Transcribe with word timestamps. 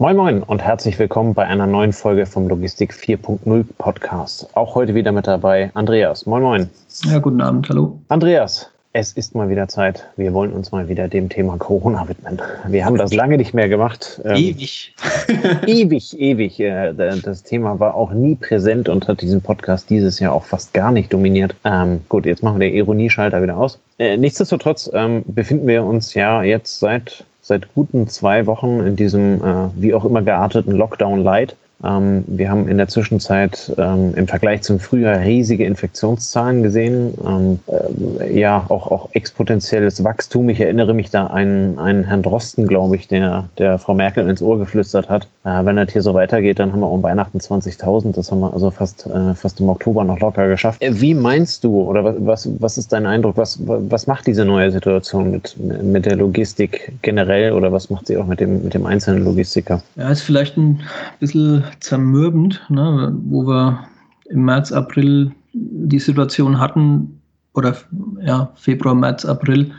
Moin 0.00 0.16
Moin 0.16 0.42
und 0.42 0.62
herzlich 0.62 0.98
willkommen 0.98 1.34
bei 1.34 1.46
einer 1.46 1.66
neuen 1.66 1.92
Folge 1.92 2.24
vom 2.24 2.48
Logistik 2.48 2.94
4.0 2.94 3.64
Podcast. 3.76 4.48
Auch 4.56 4.74
heute 4.74 4.94
wieder 4.94 5.12
mit 5.12 5.26
dabei 5.26 5.70
Andreas. 5.74 6.24
Moin 6.24 6.42
Moin. 6.42 6.70
Ja, 7.04 7.18
guten 7.18 7.42
Abend, 7.42 7.68
hallo. 7.68 7.98
Andreas, 8.08 8.70
es 8.94 9.12
ist 9.12 9.34
mal 9.34 9.50
wieder 9.50 9.68
Zeit. 9.68 10.06
Wir 10.16 10.32
wollen 10.32 10.54
uns 10.54 10.72
mal 10.72 10.88
wieder 10.88 11.06
dem 11.06 11.28
Thema 11.28 11.58
Corona 11.58 12.08
widmen. 12.08 12.40
Wir 12.68 12.86
haben 12.86 12.96
das 12.96 13.12
lange 13.12 13.36
nicht 13.36 13.52
mehr 13.52 13.68
gemacht. 13.68 14.22
Ähm, 14.24 14.36
ewig. 14.36 14.94
ewig, 15.66 16.18
ewig. 16.18 16.58
Äh, 16.60 16.94
das 17.22 17.42
Thema 17.42 17.78
war 17.78 17.94
auch 17.94 18.12
nie 18.12 18.36
präsent 18.36 18.88
und 18.88 19.06
hat 19.06 19.20
diesen 19.20 19.42
Podcast 19.42 19.90
dieses 19.90 20.18
Jahr 20.18 20.32
auch 20.32 20.44
fast 20.44 20.72
gar 20.72 20.92
nicht 20.92 21.12
dominiert. 21.12 21.54
Ähm, 21.64 22.00
gut, 22.08 22.24
jetzt 22.24 22.42
machen 22.42 22.58
wir 22.58 22.70
den 22.70 22.74
Ironieschalter 22.74 23.42
wieder 23.42 23.58
aus. 23.58 23.78
Äh, 23.98 24.16
nichtsdestotrotz 24.16 24.90
ähm, 24.94 25.24
befinden 25.26 25.66
wir 25.66 25.84
uns 25.84 26.14
ja 26.14 26.42
jetzt 26.42 26.80
seit 26.80 27.26
seit 27.50 27.74
guten 27.74 28.06
zwei 28.06 28.46
Wochen 28.46 28.80
in 28.80 28.94
diesem 28.94 29.42
äh, 29.44 29.68
wie 29.74 29.92
auch 29.92 30.04
immer 30.04 30.22
gearteten 30.22 30.72
Lockdown 30.72 31.22
Light. 31.22 31.56
Ähm, 31.84 32.24
wir 32.26 32.50
haben 32.50 32.68
in 32.68 32.78
der 32.78 32.88
Zwischenzeit 32.88 33.72
ähm, 33.78 34.14
im 34.14 34.26
Vergleich 34.26 34.62
zum 34.62 34.80
Frühjahr 34.80 35.20
riesige 35.20 35.64
Infektionszahlen 35.64 36.62
gesehen. 36.62 37.14
Ähm, 37.26 37.58
äh, 37.66 38.38
ja, 38.38 38.64
auch, 38.68 38.90
auch 38.90 39.08
exponentielles 39.12 40.04
Wachstum. 40.04 40.48
Ich 40.50 40.60
erinnere 40.60 40.94
mich 40.94 41.10
da 41.10 41.26
an 41.26 41.78
einen 41.78 42.04
Herrn 42.04 42.22
Drosten, 42.22 42.66
glaube 42.66 42.96
ich, 42.96 43.08
der, 43.08 43.48
der 43.58 43.78
Frau 43.78 43.94
Merkel 43.94 44.28
ins 44.28 44.42
Ohr 44.42 44.58
geflüstert 44.58 45.08
hat. 45.08 45.26
Äh, 45.44 45.64
wenn 45.64 45.76
das 45.76 45.92
hier 45.92 46.02
so 46.02 46.12
weitergeht, 46.14 46.58
dann 46.58 46.72
haben 46.72 46.80
wir 46.80 46.90
um 46.90 47.02
Weihnachten 47.02 47.38
20.000. 47.38 48.12
Das 48.12 48.30
haben 48.30 48.40
wir 48.40 48.52
also 48.52 48.70
fast, 48.70 49.06
äh, 49.06 49.34
fast 49.34 49.60
im 49.60 49.68
Oktober 49.68 50.04
noch 50.04 50.20
locker 50.20 50.48
geschafft. 50.48 50.82
Äh, 50.82 51.00
wie 51.00 51.14
meinst 51.14 51.64
du 51.64 51.80
oder 51.80 52.04
was, 52.04 52.14
was, 52.18 52.48
was 52.60 52.78
ist 52.78 52.92
dein 52.92 53.06
Eindruck? 53.06 53.36
Was, 53.36 53.58
was 53.60 54.06
macht 54.06 54.26
diese 54.26 54.44
neue 54.44 54.70
Situation 54.70 55.30
mit, 55.30 55.56
mit 55.58 56.04
der 56.04 56.16
Logistik 56.16 56.92
generell 57.02 57.52
oder 57.52 57.72
was 57.72 57.88
macht 57.88 58.06
sie 58.06 58.18
auch 58.18 58.26
mit 58.26 58.40
dem, 58.40 58.64
mit 58.64 58.74
dem 58.74 58.84
einzelnen 58.84 59.24
Logistiker? 59.24 59.82
Ja, 59.96 60.10
ist 60.10 60.22
vielleicht 60.22 60.56
ein 60.56 60.80
bisschen 61.20 61.64
zermürbend, 61.80 62.60
ne, 62.68 63.16
wo 63.24 63.46
wir 63.46 63.86
im 64.28 64.44
März, 64.44 64.72
April 64.72 65.32
die 65.52 65.98
Situation 65.98 66.58
hatten, 66.58 67.20
oder 67.54 67.76
ja, 68.24 68.52
Februar, 68.54 68.94
März, 68.94 69.24
April, 69.24 69.72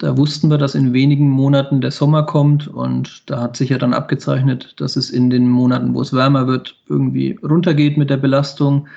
da 0.00 0.16
wussten 0.16 0.48
wir, 0.48 0.56
dass 0.56 0.74
in 0.74 0.94
wenigen 0.94 1.28
Monaten 1.28 1.82
der 1.82 1.90
Sommer 1.90 2.24
kommt 2.24 2.68
und 2.68 3.28
da 3.30 3.42
hat 3.42 3.56
sich 3.56 3.68
ja 3.68 3.76
dann 3.76 3.92
abgezeichnet, 3.92 4.74
dass 4.78 4.96
es 4.96 5.10
in 5.10 5.28
den 5.28 5.48
Monaten, 5.48 5.92
wo 5.92 6.00
es 6.00 6.14
wärmer 6.14 6.46
wird, 6.46 6.74
irgendwie 6.88 7.38
runtergeht 7.42 7.98
mit 7.98 8.08
der 8.08 8.16
Belastung. 8.16 8.88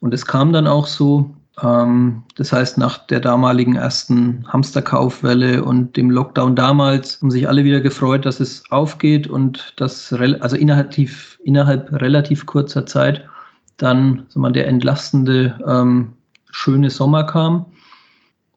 Und 0.00 0.14
es 0.14 0.26
kam 0.26 0.52
dann 0.52 0.68
auch 0.68 0.86
so. 0.86 1.34
Ähm, 1.62 2.24
das 2.36 2.52
heißt, 2.52 2.78
nach 2.78 2.98
der 3.06 3.20
damaligen 3.20 3.76
ersten 3.76 4.44
Hamsterkaufwelle 4.48 5.64
und 5.64 5.96
dem 5.96 6.10
Lockdown 6.10 6.56
damals 6.56 7.20
haben 7.20 7.30
sich 7.30 7.48
alle 7.48 7.64
wieder 7.64 7.80
gefreut, 7.80 8.26
dass 8.26 8.40
es 8.40 8.64
aufgeht 8.70 9.26
und 9.26 9.74
dass 9.76 10.12
also 10.12 10.56
innerhalb, 10.56 10.96
innerhalb 11.44 11.92
relativ 11.92 12.46
kurzer 12.46 12.86
Zeit 12.86 13.24
dann 13.76 14.26
so 14.28 14.40
mal, 14.40 14.52
der 14.52 14.66
entlastende 14.68 15.58
ähm, 15.66 16.12
schöne 16.50 16.90
Sommer 16.90 17.24
kam. 17.24 17.66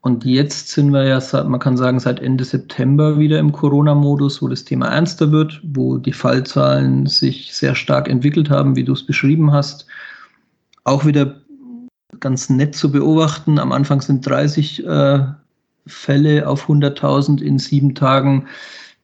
Und 0.02 0.24
jetzt 0.24 0.70
sind 0.70 0.92
wir 0.92 1.04
ja, 1.04 1.20
man 1.44 1.60
kann 1.60 1.76
sagen, 1.76 2.00
seit 2.00 2.22
Ende 2.22 2.46
September 2.46 3.20
wieder 3.20 3.40
im 3.40 3.52
Corona-Modus, 3.52 4.42
wo 4.42 4.48
das 4.48 4.64
Thema 4.64 4.88
ernster 4.88 5.32
wird, 5.32 5.60
wo 5.64 5.98
die 5.98 6.14
Fallzahlen 6.14 7.08
sich 7.08 7.54
sehr 7.54 7.76
stark 7.76 8.08
entwickelt 8.08 8.50
haben, 8.50 8.76
wie 8.76 8.86
du 8.86 8.94
es 8.94 9.06
beschrieben 9.06 9.52
hast. 9.52 9.86
Auch 10.86 11.04
wieder 11.04 11.42
ganz 12.20 12.50
nett 12.50 12.76
zu 12.76 12.92
beobachten. 12.92 13.60
Am 13.60 13.72
Anfang 13.72 14.02
sind 14.02 14.26
30 14.26 14.86
äh, 14.86 15.20
Fälle 15.86 16.48
auf 16.48 16.70
100.000 16.70 17.42
in 17.42 17.60
sieben 17.60 17.96
Tagen 17.96 18.48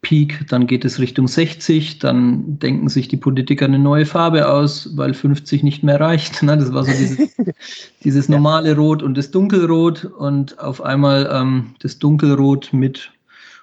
Peak, 0.03 0.45
dann 0.49 0.67
geht 0.67 0.83
es 0.83 0.99
Richtung 0.99 1.29
60, 1.29 1.99
dann 1.99 2.59
denken 2.59 2.89
sich 2.89 3.07
die 3.07 3.17
Politiker 3.17 3.65
eine 3.65 3.79
neue 3.79 4.05
Farbe 4.05 4.49
aus, 4.49 4.95
weil 4.97 5.13
50 5.13 5.63
nicht 5.63 5.81
mehr 5.81 5.99
reicht. 5.99 6.43
Ne? 6.43 6.57
Das 6.57 6.73
war 6.73 6.83
so 6.83 6.91
dieses, 6.91 7.33
dieses 8.03 8.27
normale 8.27 8.75
Rot 8.75 9.01
und 9.01 9.17
das 9.17 9.31
Dunkelrot 9.31 10.03
und 10.03 10.59
auf 10.59 10.81
einmal 10.81 11.29
ähm, 11.31 11.75
das 11.79 11.99
Dunkelrot 11.99 12.73
mit 12.73 13.11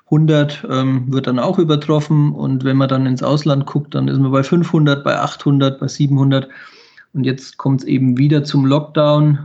100 0.06 0.66
ähm, 0.68 1.12
wird 1.12 1.26
dann 1.26 1.38
auch 1.38 1.58
übertroffen 1.58 2.32
und 2.32 2.64
wenn 2.64 2.78
man 2.78 2.88
dann 2.88 3.04
ins 3.04 3.22
Ausland 3.22 3.66
guckt, 3.66 3.94
dann 3.94 4.08
ist 4.08 4.18
man 4.18 4.32
bei 4.32 4.42
500, 4.42 5.04
bei 5.04 5.18
800, 5.18 5.78
bei 5.78 5.88
700 5.88 6.48
und 7.12 7.24
jetzt 7.24 7.56
kommt 7.56 7.82
es 7.82 7.86
eben 7.86 8.16
wieder 8.18 8.44
zum 8.44 8.66
Lockdown 8.66 9.38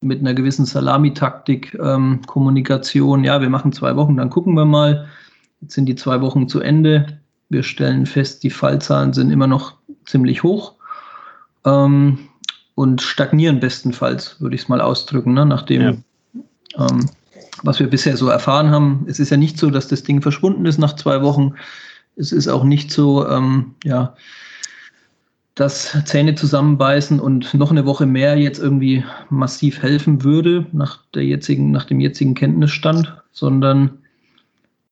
mit 0.00 0.20
einer 0.20 0.34
gewissen 0.34 0.66
Salamitaktik, 0.66 1.76
ähm, 1.80 2.20
Kommunikation. 2.26 3.24
Ja, 3.24 3.40
wir 3.40 3.48
machen 3.48 3.72
zwei 3.72 3.96
Wochen, 3.96 4.16
dann 4.16 4.30
gucken 4.30 4.54
wir 4.54 4.64
mal. 4.64 5.08
Jetzt 5.60 5.74
sind 5.74 5.86
die 5.86 5.94
zwei 5.94 6.20
Wochen 6.20 6.48
zu 6.48 6.60
Ende. 6.60 7.18
Wir 7.48 7.62
stellen 7.62 8.06
fest, 8.06 8.42
die 8.42 8.50
Fallzahlen 8.50 9.12
sind 9.12 9.30
immer 9.30 9.46
noch 9.46 9.74
ziemlich 10.04 10.42
hoch 10.42 10.74
ähm, 11.64 12.18
und 12.74 13.00
stagnieren 13.00 13.60
bestenfalls, 13.60 14.40
würde 14.40 14.56
ich 14.56 14.62
es 14.62 14.68
mal 14.68 14.80
ausdrücken, 14.80 15.32
ne? 15.32 15.46
nachdem, 15.46 15.82
ja. 15.82 16.86
ähm, 16.86 17.08
was 17.62 17.78
wir 17.78 17.88
bisher 17.88 18.16
so 18.16 18.28
erfahren 18.28 18.70
haben. 18.70 19.06
Es 19.08 19.20
ist 19.20 19.30
ja 19.30 19.36
nicht 19.36 19.58
so, 19.58 19.70
dass 19.70 19.88
das 19.88 20.02
Ding 20.02 20.20
verschwunden 20.20 20.66
ist 20.66 20.78
nach 20.78 20.96
zwei 20.96 21.22
Wochen. 21.22 21.54
Es 22.16 22.32
ist 22.32 22.48
auch 22.48 22.64
nicht 22.64 22.90
so, 22.90 23.26
ähm, 23.28 23.74
ja, 23.84 24.14
dass 25.54 25.96
Zähne 26.04 26.34
zusammenbeißen 26.34 27.20
und 27.20 27.54
noch 27.54 27.70
eine 27.70 27.86
Woche 27.86 28.06
mehr 28.06 28.36
jetzt 28.36 28.58
irgendwie 28.58 29.04
massiv 29.30 29.82
helfen 29.82 30.24
würde 30.24 30.66
nach, 30.72 30.98
der 31.14 31.24
jetzigen, 31.24 31.70
nach 31.70 31.84
dem 31.84 32.00
jetzigen 32.00 32.34
Kenntnisstand, 32.34 33.14
sondern 33.30 33.98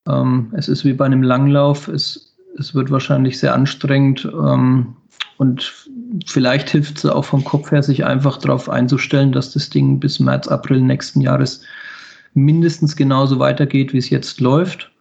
ähm, 0.06 0.52
es 0.56 0.68
ist 0.68 0.84
wie 0.84 0.92
bei 0.92 1.04
einem 1.04 1.22
Langlauf. 1.24 1.88
Es, 1.88 2.36
es 2.58 2.74
wird 2.74 2.90
wahrscheinlich 2.90 3.40
sehr 3.40 3.54
anstrengend 3.54 4.24
ähm, 4.24 4.94
und 5.36 5.88
vielleicht 6.26 6.70
hilft 6.70 6.98
es 6.98 7.06
auch 7.06 7.24
vom 7.24 7.42
Kopf 7.42 7.72
her, 7.72 7.82
sich 7.82 8.04
einfach 8.04 8.38
darauf 8.38 8.68
einzustellen, 8.68 9.32
dass 9.32 9.52
das 9.52 9.68
Ding 9.68 9.98
bis 9.98 10.20
März, 10.20 10.46
April 10.46 10.80
nächsten 10.80 11.20
Jahres 11.20 11.62
mindestens 12.34 12.94
genauso 12.94 13.40
weitergeht, 13.40 13.92
wie 13.92 13.98
es 13.98 14.10
jetzt 14.10 14.40
läuft. 14.40 14.91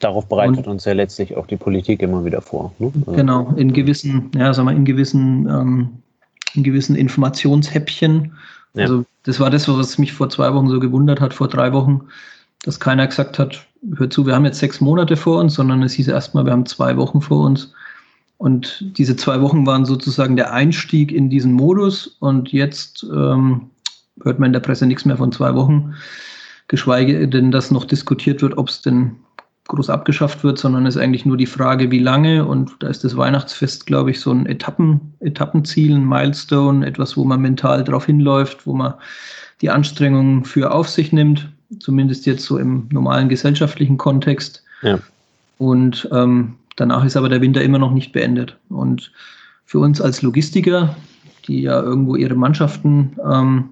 Darauf 0.00 0.28
bereitet 0.28 0.66
und, 0.66 0.72
uns 0.72 0.84
ja 0.84 0.92
letztlich 0.92 1.36
auch 1.36 1.46
die 1.46 1.56
Politik 1.56 2.02
immer 2.02 2.24
wieder 2.24 2.42
vor. 2.42 2.74
Ne? 2.78 2.92
Also 3.06 3.12
genau, 3.12 3.54
in 3.56 3.72
gewissen, 3.72 4.30
ja, 4.34 4.52
sagen 4.52 4.68
wir, 4.68 4.74
in 4.74 4.84
gewissen, 4.84 5.48
ähm, 5.48 5.88
in 6.54 6.62
gewissen 6.62 6.96
Informationshäppchen. 6.96 8.32
Ja. 8.74 8.82
Also 8.82 9.04
das 9.22 9.40
war 9.40 9.50
das, 9.50 9.68
was 9.68 9.98
mich 9.98 10.12
vor 10.12 10.28
zwei 10.28 10.52
Wochen 10.52 10.68
so 10.68 10.80
gewundert 10.80 11.20
hat, 11.20 11.32
vor 11.32 11.48
drei 11.48 11.72
Wochen, 11.72 12.02
dass 12.64 12.78
keiner 12.78 13.06
gesagt 13.06 13.38
hat, 13.38 13.66
hör 13.96 14.10
zu, 14.10 14.26
wir 14.26 14.34
haben 14.34 14.44
jetzt 14.44 14.58
sechs 14.58 14.80
Monate 14.80 15.16
vor 15.16 15.40
uns, 15.40 15.54
sondern 15.54 15.82
es 15.82 15.94
hieß 15.94 16.08
erstmal, 16.08 16.44
wir 16.44 16.52
haben 16.52 16.66
zwei 16.66 16.96
Wochen 16.96 17.20
vor 17.20 17.44
uns. 17.44 17.72
Und 18.38 18.84
diese 18.98 19.16
zwei 19.16 19.40
Wochen 19.40 19.66
waren 19.66 19.86
sozusagen 19.86 20.36
der 20.36 20.52
Einstieg 20.52 21.10
in 21.10 21.30
diesen 21.30 21.52
Modus. 21.52 22.16
Und 22.20 22.52
jetzt 22.52 23.04
ähm, 23.04 23.70
hört 24.22 24.38
man 24.38 24.48
in 24.48 24.52
der 24.52 24.60
Presse 24.60 24.86
nichts 24.86 25.04
mehr 25.04 25.16
von 25.16 25.32
zwei 25.32 25.54
Wochen, 25.54 25.94
geschweige 26.68 27.28
denn, 27.28 27.50
dass 27.50 27.70
noch 27.70 27.84
diskutiert 27.84 28.42
wird, 28.42 28.58
ob 28.58 28.68
es 28.68 28.82
denn 28.82 29.16
groß 29.68 29.90
abgeschafft 29.90 30.44
wird, 30.44 30.58
sondern 30.58 30.86
es 30.86 30.96
ist 30.96 31.02
eigentlich 31.02 31.26
nur 31.26 31.36
die 31.36 31.46
Frage, 31.46 31.90
wie 31.90 31.98
lange. 31.98 32.44
Und 32.46 32.72
da 32.80 32.88
ist 32.88 33.04
das 33.04 33.16
Weihnachtsfest, 33.16 33.86
glaube 33.86 34.10
ich, 34.10 34.20
so 34.20 34.30
ein 34.30 34.46
Etappen, 34.46 35.14
Etappenziel, 35.20 35.94
ein 35.94 36.08
Milestone, 36.08 36.86
etwas, 36.86 37.16
wo 37.16 37.24
man 37.24 37.40
mental 37.40 37.82
drauf 37.82 38.06
hinläuft, 38.06 38.66
wo 38.66 38.74
man 38.74 38.94
die 39.60 39.70
Anstrengungen 39.70 40.44
für 40.44 40.72
auf 40.72 40.88
sich 40.88 41.12
nimmt, 41.12 41.48
zumindest 41.80 42.26
jetzt 42.26 42.44
so 42.44 42.58
im 42.58 42.88
normalen 42.92 43.28
gesellschaftlichen 43.28 43.96
Kontext. 43.96 44.62
Ja. 44.82 44.98
Und 45.58 46.08
ähm, 46.12 46.54
danach 46.76 47.04
ist 47.04 47.16
aber 47.16 47.28
der 47.28 47.40
Winter 47.40 47.62
immer 47.62 47.78
noch 47.78 47.92
nicht 47.92 48.12
beendet. 48.12 48.56
Und 48.68 49.10
für 49.64 49.78
uns 49.80 50.00
als 50.00 50.22
Logistiker, 50.22 50.94
die 51.48 51.62
ja 51.62 51.80
irgendwo 51.80 52.16
ihre 52.16 52.34
Mannschaften 52.34 53.16
ähm, 53.28 53.70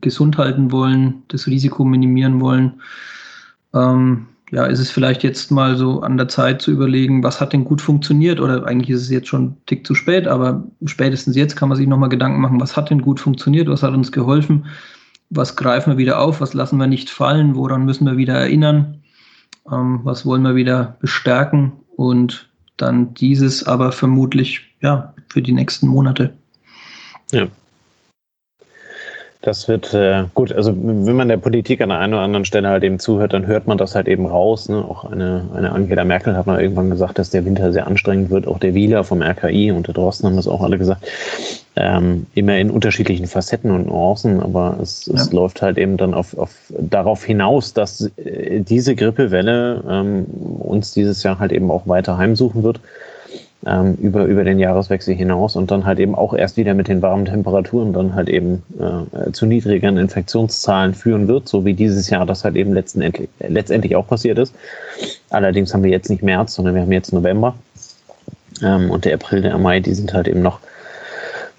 gesund 0.00 0.38
halten 0.38 0.70
wollen, 0.70 1.22
das 1.28 1.46
Risiko 1.46 1.84
minimieren 1.84 2.40
wollen, 2.40 2.74
ähm, 3.72 4.26
ja, 4.54 4.66
ist 4.66 4.78
es 4.78 4.92
vielleicht 4.92 5.24
jetzt 5.24 5.50
mal 5.50 5.76
so 5.76 6.02
an 6.02 6.16
der 6.16 6.28
Zeit 6.28 6.62
zu 6.62 6.70
überlegen, 6.70 7.24
was 7.24 7.40
hat 7.40 7.52
denn 7.52 7.64
gut 7.64 7.82
funktioniert? 7.82 8.38
Oder 8.38 8.64
eigentlich 8.64 8.90
ist 8.90 9.02
es 9.02 9.10
jetzt 9.10 9.26
schon 9.26 9.44
ein 9.46 9.56
Tick 9.66 9.84
zu 9.84 9.96
spät, 9.96 10.28
aber 10.28 10.62
spätestens 10.84 11.34
jetzt 11.34 11.56
kann 11.56 11.68
man 11.68 11.76
sich 11.76 11.88
nochmal 11.88 12.08
Gedanken 12.08 12.40
machen, 12.40 12.60
was 12.60 12.76
hat 12.76 12.88
denn 12.88 13.02
gut 13.02 13.18
funktioniert, 13.18 13.66
was 13.68 13.82
hat 13.82 13.94
uns 13.94 14.12
geholfen, 14.12 14.66
was 15.28 15.56
greifen 15.56 15.94
wir 15.94 15.98
wieder 15.98 16.20
auf, 16.20 16.40
was 16.40 16.54
lassen 16.54 16.76
wir 16.76 16.86
nicht 16.86 17.10
fallen, 17.10 17.56
woran 17.56 17.84
müssen 17.84 18.06
wir 18.06 18.16
wieder 18.16 18.34
erinnern, 18.34 19.02
ähm, 19.72 20.00
was 20.04 20.24
wollen 20.24 20.42
wir 20.42 20.54
wieder 20.54 20.98
bestärken? 21.00 21.72
Und 21.96 22.48
dann 22.76 23.12
dieses 23.14 23.66
aber 23.66 23.90
vermutlich 23.90 24.60
ja 24.80 25.14
für 25.30 25.42
die 25.42 25.52
nächsten 25.52 25.88
Monate. 25.88 26.32
Ja, 27.32 27.48
das 29.44 29.68
wird 29.68 29.92
äh, 29.92 30.24
gut, 30.32 30.52
also 30.52 30.74
wenn 30.74 31.16
man 31.16 31.28
der 31.28 31.36
Politik 31.36 31.82
an 31.82 31.90
der 31.90 31.98
einen 31.98 32.14
oder 32.14 32.22
anderen 32.22 32.46
Stelle 32.46 32.68
halt 32.68 32.82
eben 32.82 32.98
zuhört, 32.98 33.34
dann 33.34 33.46
hört 33.46 33.66
man 33.66 33.76
das 33.76 33.94
halt 33.94 34.08
eben 34.08 34.24
raus. 34.24 34.70
Ne? 34.70 34.76
Auch 34.78 35.04
eine, 35.04 35.44
eine 35.54 35.70
Angela 35.70 36.04
Merkel 36.06 36.34
hat 36.34 36.46
mal 36.46 36.62
irgendwann 36.62 36.88
gesagt, 36.88 37.18
dass 37.18 37.28
der 37.28 37.44
Winter 37.44 37.70
sehr 37.70 37.86
anstrengend 37.86 38.30
wird. 38.30 38.46
Auch 38.46 38.58
der 38.58 38.72
Wieler 38.72 39.04
vom 39.04 39.20
RKI 39.20 39.70
und 39.70 39.86
der 39.86 39.92
Drosten 39.92 40.26
haben 40.26 40.36
das 40.36 40.48
auch 40.48 40.62
alle 40.62 40.78
gesagt. 40.78 41.06
Ähm, 41.76 42.26
immer 42.34 42.56
in 42.56 42.70
unterschiedlichen 42.70 43.26
Facetten 43.26 43.70
und 43.70 43.88
Nuancen, 43.88 44.40
aber 44.40 44.78
es, 44.80 45.06
ja. 45.06 45.14
es 45.14 45.30
läuft 45.32 45.60
halt 45.60 45.76
eben 45.76 45.98
dann 45.98 46.14
auf, 46.14 46.38
auf 46.38 46.54
darauf 46.70 47.22
hinaus, 47.24 47.74
dass 47.74 48.10
äh, 48.16 48.60
diese 48.60 48.94
Grippewelle 48.94 49.82
ähm, 49.86 50.24
uns 50.60 50.92
dieses 50.92 51.22
Jahr 51.22 51.38
halt 51.38 51.52
eben 51.52 51.70
auch 51.70 51.86
weiter 51.86 52.16
heimsuchen 52.16 52.62
wird 52.62 52.80
ähm, 53.66 53.94
über, 54.00 54.24
über 54.24 54.44
den 54.44 54.58
Jahreswechsel 54.58 55.14
hinaus 55.14 55.56
und 55.56 55.70
dann 55.70 55.86
halt 55.86 55.98
eben 55.98 56.14
auch 56.14 56.34
erst 56.34 56.56
wieder 56.56 56.74
mit 56.74 56.88
den 56.88 57.02
warmen 57.02 57.24
Temperaturen 57.24 57.92
dann 57.92 58.14
halt 58.14 58.28
eben 58.28 58.62
äh, 58.78 59.32
zu 59.32 59.46
niedrigeren 59.46 59.96
Infektionszahlen 59.96 60.94
führen 60.94 61.28
wird, 61.28 61.48
so 61.48 61.64
wie 61.64 61.74
dieses 61.74 62.10
Jahr 62.10 62.26
das 62.26 62.44
halt 62.44 62.56
eben 62.56 62.74
letztendlich, 62.74 63.28
letztendlich 63.40 63.96
auch 63.96 64.06
passiert 64.06 64.38
ist. 64.38 64.54
Allerdings 65.30 65.72
haben 65.72 65.82
wir 65.82 65.90
jetzt 65.90 66.10
nicht 66.10 66.22
März, 66.22 66.54
sondern 66.54 66.74
wir 66.74 66.82
haben 66.82 66.92
jetzt 66.92 67.12
November. 67.12 67.54
Ähm, 68.62 68.90
und 68.90 69.04
der 69.04 69.14
April, 69.14 69.42
der 69.42 69.58
Mai, 69.58 69.80
die 69.80 69.94
sind 69.94 70.12
halt 70.12 70.28
eben 70.28 70.42
noch 70.42 70.60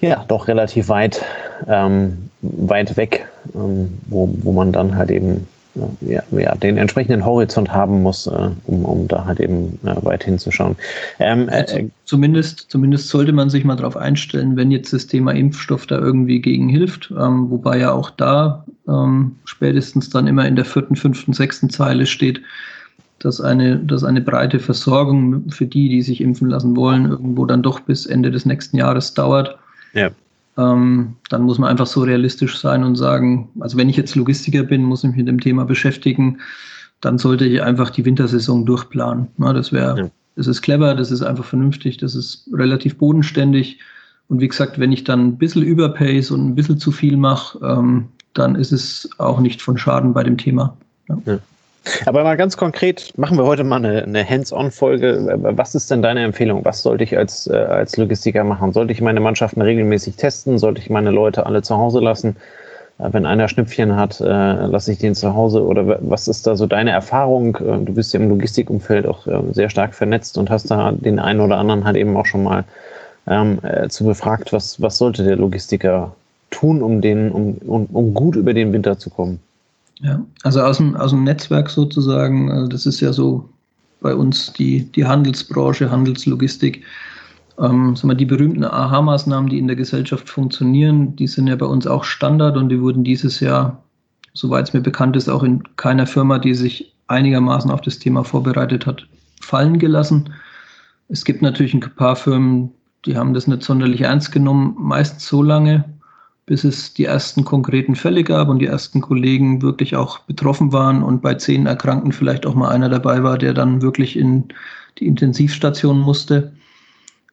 ja, 0.02 0.24
doch 0.28 0.48
relativ 0.48 0.90
weit, 0.90 1.24
ähm, 1.68 2.30
weit 2.42 2.98
weg, 2.98 3.28
ähm, 3.54 3.98
wo, 4.07 4.30
wo 4.42 4.52
man 4.52 4.72
dann 4.72 4.96
halt 4.98 5.10
eben 5.12 5.48
ja, 6.01 6.24
ja, 6.31 6.56
den 6.56 6.77
entsprechenden 6.77 7.25
Horizont 7.25 7.74
haben 7.74 8.01
muss, 8.01 8.27
äh, 8.27 8.50
um, 8.66 8.86
um 8.86 9.07
da 9.07 9.25
halt 9.25 9.39
eben 9.39 9.80
äh, 9.83 9.95
weit 10.06 10.24
hinzuschauen. 10.24 10.75
Ähm, 11.19 11.50
also, 11.51 11.89
zumindest, 12.06 12.66
zumindest 12.69 13.10
sollte 13.10 13.31
man 13.31 13.50
sich 13.50 13.66
mal 13.66 13.75
darauf 13.75 13.98
einstellen, 13.98 14.56
wenn 14.56 14.72
jetzt 14.72 14.94
das 14.94 15.07
Thema 15.07 15.33
Impfstoff 15.33 15.86
da 15.86 15.98
irgendwie 15.98 16.39
gegen 16.39 16.69
hilft, 16.69 17.13
ähm, 17.18 17.50
wobei 17.50 17.80
ja 17.80 17.92
auch 17.92 18.10
da 18.10 18.66
ähm, 18.88 19.36
spätestens 19.45 20.10
dann 20.10 20.27
immer 20.27 20.48
in 20.48 20.56
der 20.56 20.66
vierten, 20.66 20.95
fünften, 20.95 21.33
sechsten 21.33 21.69
Zeile 21.69 22.06
steht, 22.06 22.42
dass 23.19 23.42
eine, 23.42 23.78
dass 23.78 24.04
eine 24.04 24.21
breite 24.21 24.60
Versorgung 24.60 25.50
für 25.50 25.66
die, 25.66 25.89
die 25.89 26.01
sich 26.01 26.21
impfen 26.21 26.50
lassen 26.50 26.75
wollen, 26.75 27.10
irgendwo 27.10 27.45
dann 27.45 27.63
doch 27.63 27.80
bis 27.80 28.06
Ende 28.06 28.31
des 28.31 28.45
nächsten 28.45 28.78
Jahres 28.78 29.13
dauert. 29.13 29.57
Ja. 29.94 30.12
Ähm, 30.57 31.16
dann 31.30 31.44
muss 31.44 31.60
man 31.60 31.69
einfach 31.69 31.88
so 31.88 32.02
realistisch 32.02 32.57
sein 32.57 32.84
und 32.84 32.96
sagen, 32.96 33.50
also 33.60 33.78
wenn 33.78 33.90
ich 33.90 33.98
jetzt 33.98 34.16
Logistiker 34.16 34.63
bin, 34.63 34.84
muss 34.84 35.04
ich 35.04 35.10
mich 35.10 35.18
mit 35.18 35.28
dem 35.28 35.42
Thema 35.42 35.66
beschäftigen, 35.66 36.40
dann 37.02 37.18
sollte 37.18 37.46
ich 37.46 37.62
einfach 37.62 37.90
die 37.90 38.06
Wintersaison 38.06 38.66
durchplanen. 38.66 39.28
Ja, 39.38 39.54
das 39.54 39.72
wäre, 39.72 40.00
ja. 40.00 40.12
das 40.36 40.48
ist 40.48 40.62
clever, 40.62 40.96
das 40.96 41.12
ist 41.12 41.22
einfach 41.22 41.46
vernünftig, 41.46 41.98
das 41.98 42.16
ist 42.16 42.50
relativ 42.54 42.98
bodenständig. 42.98 43.80
Und 44.28 44.40
wie 44.40 44.48
gesagt, 44.48 44.80
wenn 44.80 44.92
ich 44.92 45.04
dann 45.04 45.28
ein 45.28 45.38
bisschen 45.38 45.62
überpace 45.62 46.31
und 46.31 46.48
ein 46.48 46.56
bisschen 46.56 46.80
zu 46.80 46.92
viel 46.92 47.18
mache, 47.18 47.60
ähm, 47.63 48.07
dann 48.34 48.56
ist 48.56 48.72
es 48.72 49.10
auch 49.18 49.40
nicht 49.40 49.62
von 49.62 49.78
Schaden 49.78 50.13
bei 50.13 50.24
dem 50.24 50.38
Thema. 50.38 50.75
Ja. 51.25 51.40
Aber 52.05 52.23
mal 52.23 52.37
ganz 52.37 52.57
konkret, 52.57 53.13
machen 53.17 53.37
wir 53.37 53.45
heute 53.45 53.63
mal 53.63 53.77
eine, 53.77 54.03
eine 54.03 54.27
Hands-on-Folge. 54.27 55.37
Was 55.37 55.75
ist 55.75 55.91
denn 55.91 56.01
deine 56.01 56.23
Empfehlung? 56.23 56.65
Was 56.65 56.81
sollte 56.81 57.03
ich 57.03 57.17
als, 57.17 57.47
äh, 57.47 57.55
als 57.55 57.97
Logistiker 57.97 58.43
machen? 58.43 58.73
Sollte 58.73 58.91
ich 58.91 59.01
meine 59.01 59.19
Mannschaften 59.19 59.61
regelmäßig 59.61 60.15
testen? 60.15 60.57
Sollte 60.57 60.81
ich 60.81 60.89
meine 60.89 61.11
Leute 61.11 61.45
alle 61.45 61.61
zu 61.61 61.77
Hause 61.77 61.99
lassen? 61.99 62.35
Äh, 62.99 63.09
wenn 63.11 63.25
einer 63.25 63.47
Schnüpfchen 63.47 63.95
hat, 63.95 64.19
äh, 64.19 64.25
lasse 64.25 64.91
ich 64.91 64.99
den 64.99 65.15
zu 65.15 65.35
Hause? 65.35 65.63
Oder 65.63 65.99
was 66.01 66.27
ist 66.27 66.47
da 66.47 66.55
so 66.55 66.65
deine 66.65 66.91
Erfahrung? 66.91 67.55
Äh, 67.57 67.85
du 67.85 67.93
bist 67.93 68.13
ja 68.13 68.19
im 68.19 68.29
Logistikumfeld 68.29 69.05
auch 69.05 69.27
äh, 69.27 69.39
sehr 69.51 69.69
stark 69.69 69.93
vernetzt 69.93 70.37
und 70.37 70.49
hast 70.49 70.71
da 70.71 70.91
den 70.91 71.19
einen 71.19 71.39
oder 71.39 71.57
anderen 71.57 71.85
halt 71.85 71.97
eben 71.97 72.17
auch 72.17 72.25
schon 72.25 72.43
mal 72.43 72.63
ähm, 73.27 73.59
äh, 73.63 73.89
zu 73.89 74.05
befragt. 74.05 74.53
Was, 74.53 74.81
was 74.81 74.97
sollte 74.97 75.23
der 75.23 75.35
Logistiker 75.35 76.15
tun, 76.49 76.81
um, 76.81 77.01
den, 77.01 77.31
um, 77.31 77.57
um, 77.65 77.85
um 77.91 78.13
gut 78.13 78.35
über 78.35 78.53
den 78.53 78.73
Winter 78.73 78.97
zu 78.97 79.09
kommen? 79.09 79.39
Ja, 80.00 80.25
also 80.44 80.62
aus 80.62 80.77
dem, 80.77 80.95
aus 80.95 81.12
dem 81.12 81.24
Netzwerk 81.24 81.69
sozusagen, 81.69 82.51
also 82.51 82.68
das 82.68 82.86
ist 82.86 83.00
ja 83.00 83.13
so 83.13 83.50
bei 84.01 84.13
uns 84.13 84.51
die, 84.53 84.92
die 84.92 85.06
Handelsbranche, 85.06 85.89
Handelslogistik. 85.89 86.83
Ähm, 87.57 87.95
sagen 87.95 88.09
wir, 88.09 88.15
die 88.15 88.25
berühmten 88.25 88.65
AHA-Maßnahmen, 88.65 89.50
die 89.50 89.57
in 89.57 89.68
der 89.68 89.77
Gesellschaft 89.77 90.30
funktionieren, 90.30 91.15
die 91.15 91.27
sind 91.27 91.47
ja 91.47 91.56
bei 91.56 91.65
uns 91.65 91.88
auch 91.88 92.03
Standard 92.03 92.57
und 92.57 92.69
die 92.69 92.81
wurden 92.81 93.06
dieses 93.06 93.39
Jahr, 93.39 93.81
soweit 94.33 94.68
es 94.68 94.74
mir 94.74 94.81
bekannt 94.81 95.15
ist, 95.15 95.30
auch 95.30 95.44
in 95.44 95.63
keiner 95.77 96.06
Firma, 96.06 96.38
die 96.38 96.53
sich 96.53 96.94
einigermaßen 97.07 97.71
auf 97.71 97.81
das 97.81 98.00
Thema 98.00 98.24
vorbereitet 98.24 98.86
hat, 98.86 99.07
fallen 99.42 99.80
gelassen. 99.80 100.33
Es 101.07 101.24
gibt 101.24 101.42
natürlich 101.42 101.74
ein 101.74 101.80
paar 101.80 102.18
Firmen, 102.18 102.71
die 103.06 103.15
haben 103.15 103.33
das 103.33 103.47
nicht 103.47 103.63
sonderlich 103.63 104.01
ernst 104.01 104.31
genommen, 104.33 104.75
meistens 104.77 105.25
so 105.27 105.42
lange, 105.42 105.86
bis 106.45 106.63
es 106.63 106.94
die 106.94 107.06
ersten 107.06 107.44
konkreten 107.44 107.95
Fälle 107.95 108.24
gab 108.24 108.50
und 108.50 108.59
die 108.59 108.68
ersten 108.68 109.01
Kollegen 109.01 109.62
wirklich 109.62 109.95
auch 109.95 110.19
betroffen 110.19 110.71
waren 110.71 111.01
und 111.01 111.21
bei 111.21 111.33
zehn 111.33 111.65
Erkrankten 111.65 112.12
vielleicht 112.12 112.45
auch 112.45 112.53
mal 112.53 112.69
einer 112.69 112.89
dabei 112.89 113.24
war, 113.24 113.38
der 113.38 113.53
dann 113.53 113.81
wirklich 113.81 114.15
in 114.15 114.50
die 115.00 115.07
Intensivstation 115.07 116.00
musste. 116.00 116.53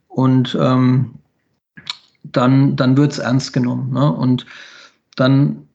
Und 0.08 0.56
ähm, 0.60 1.14
dann, 2.22 2.76
dann 2.76 2.96
wird 2.96 3.12
es 3.12 3.18
ernst 3.18 3.52
genommen. 3.52 3.92
Ne? 3.92 4.12
Und 4.12 4.46
dann 5.16 5.68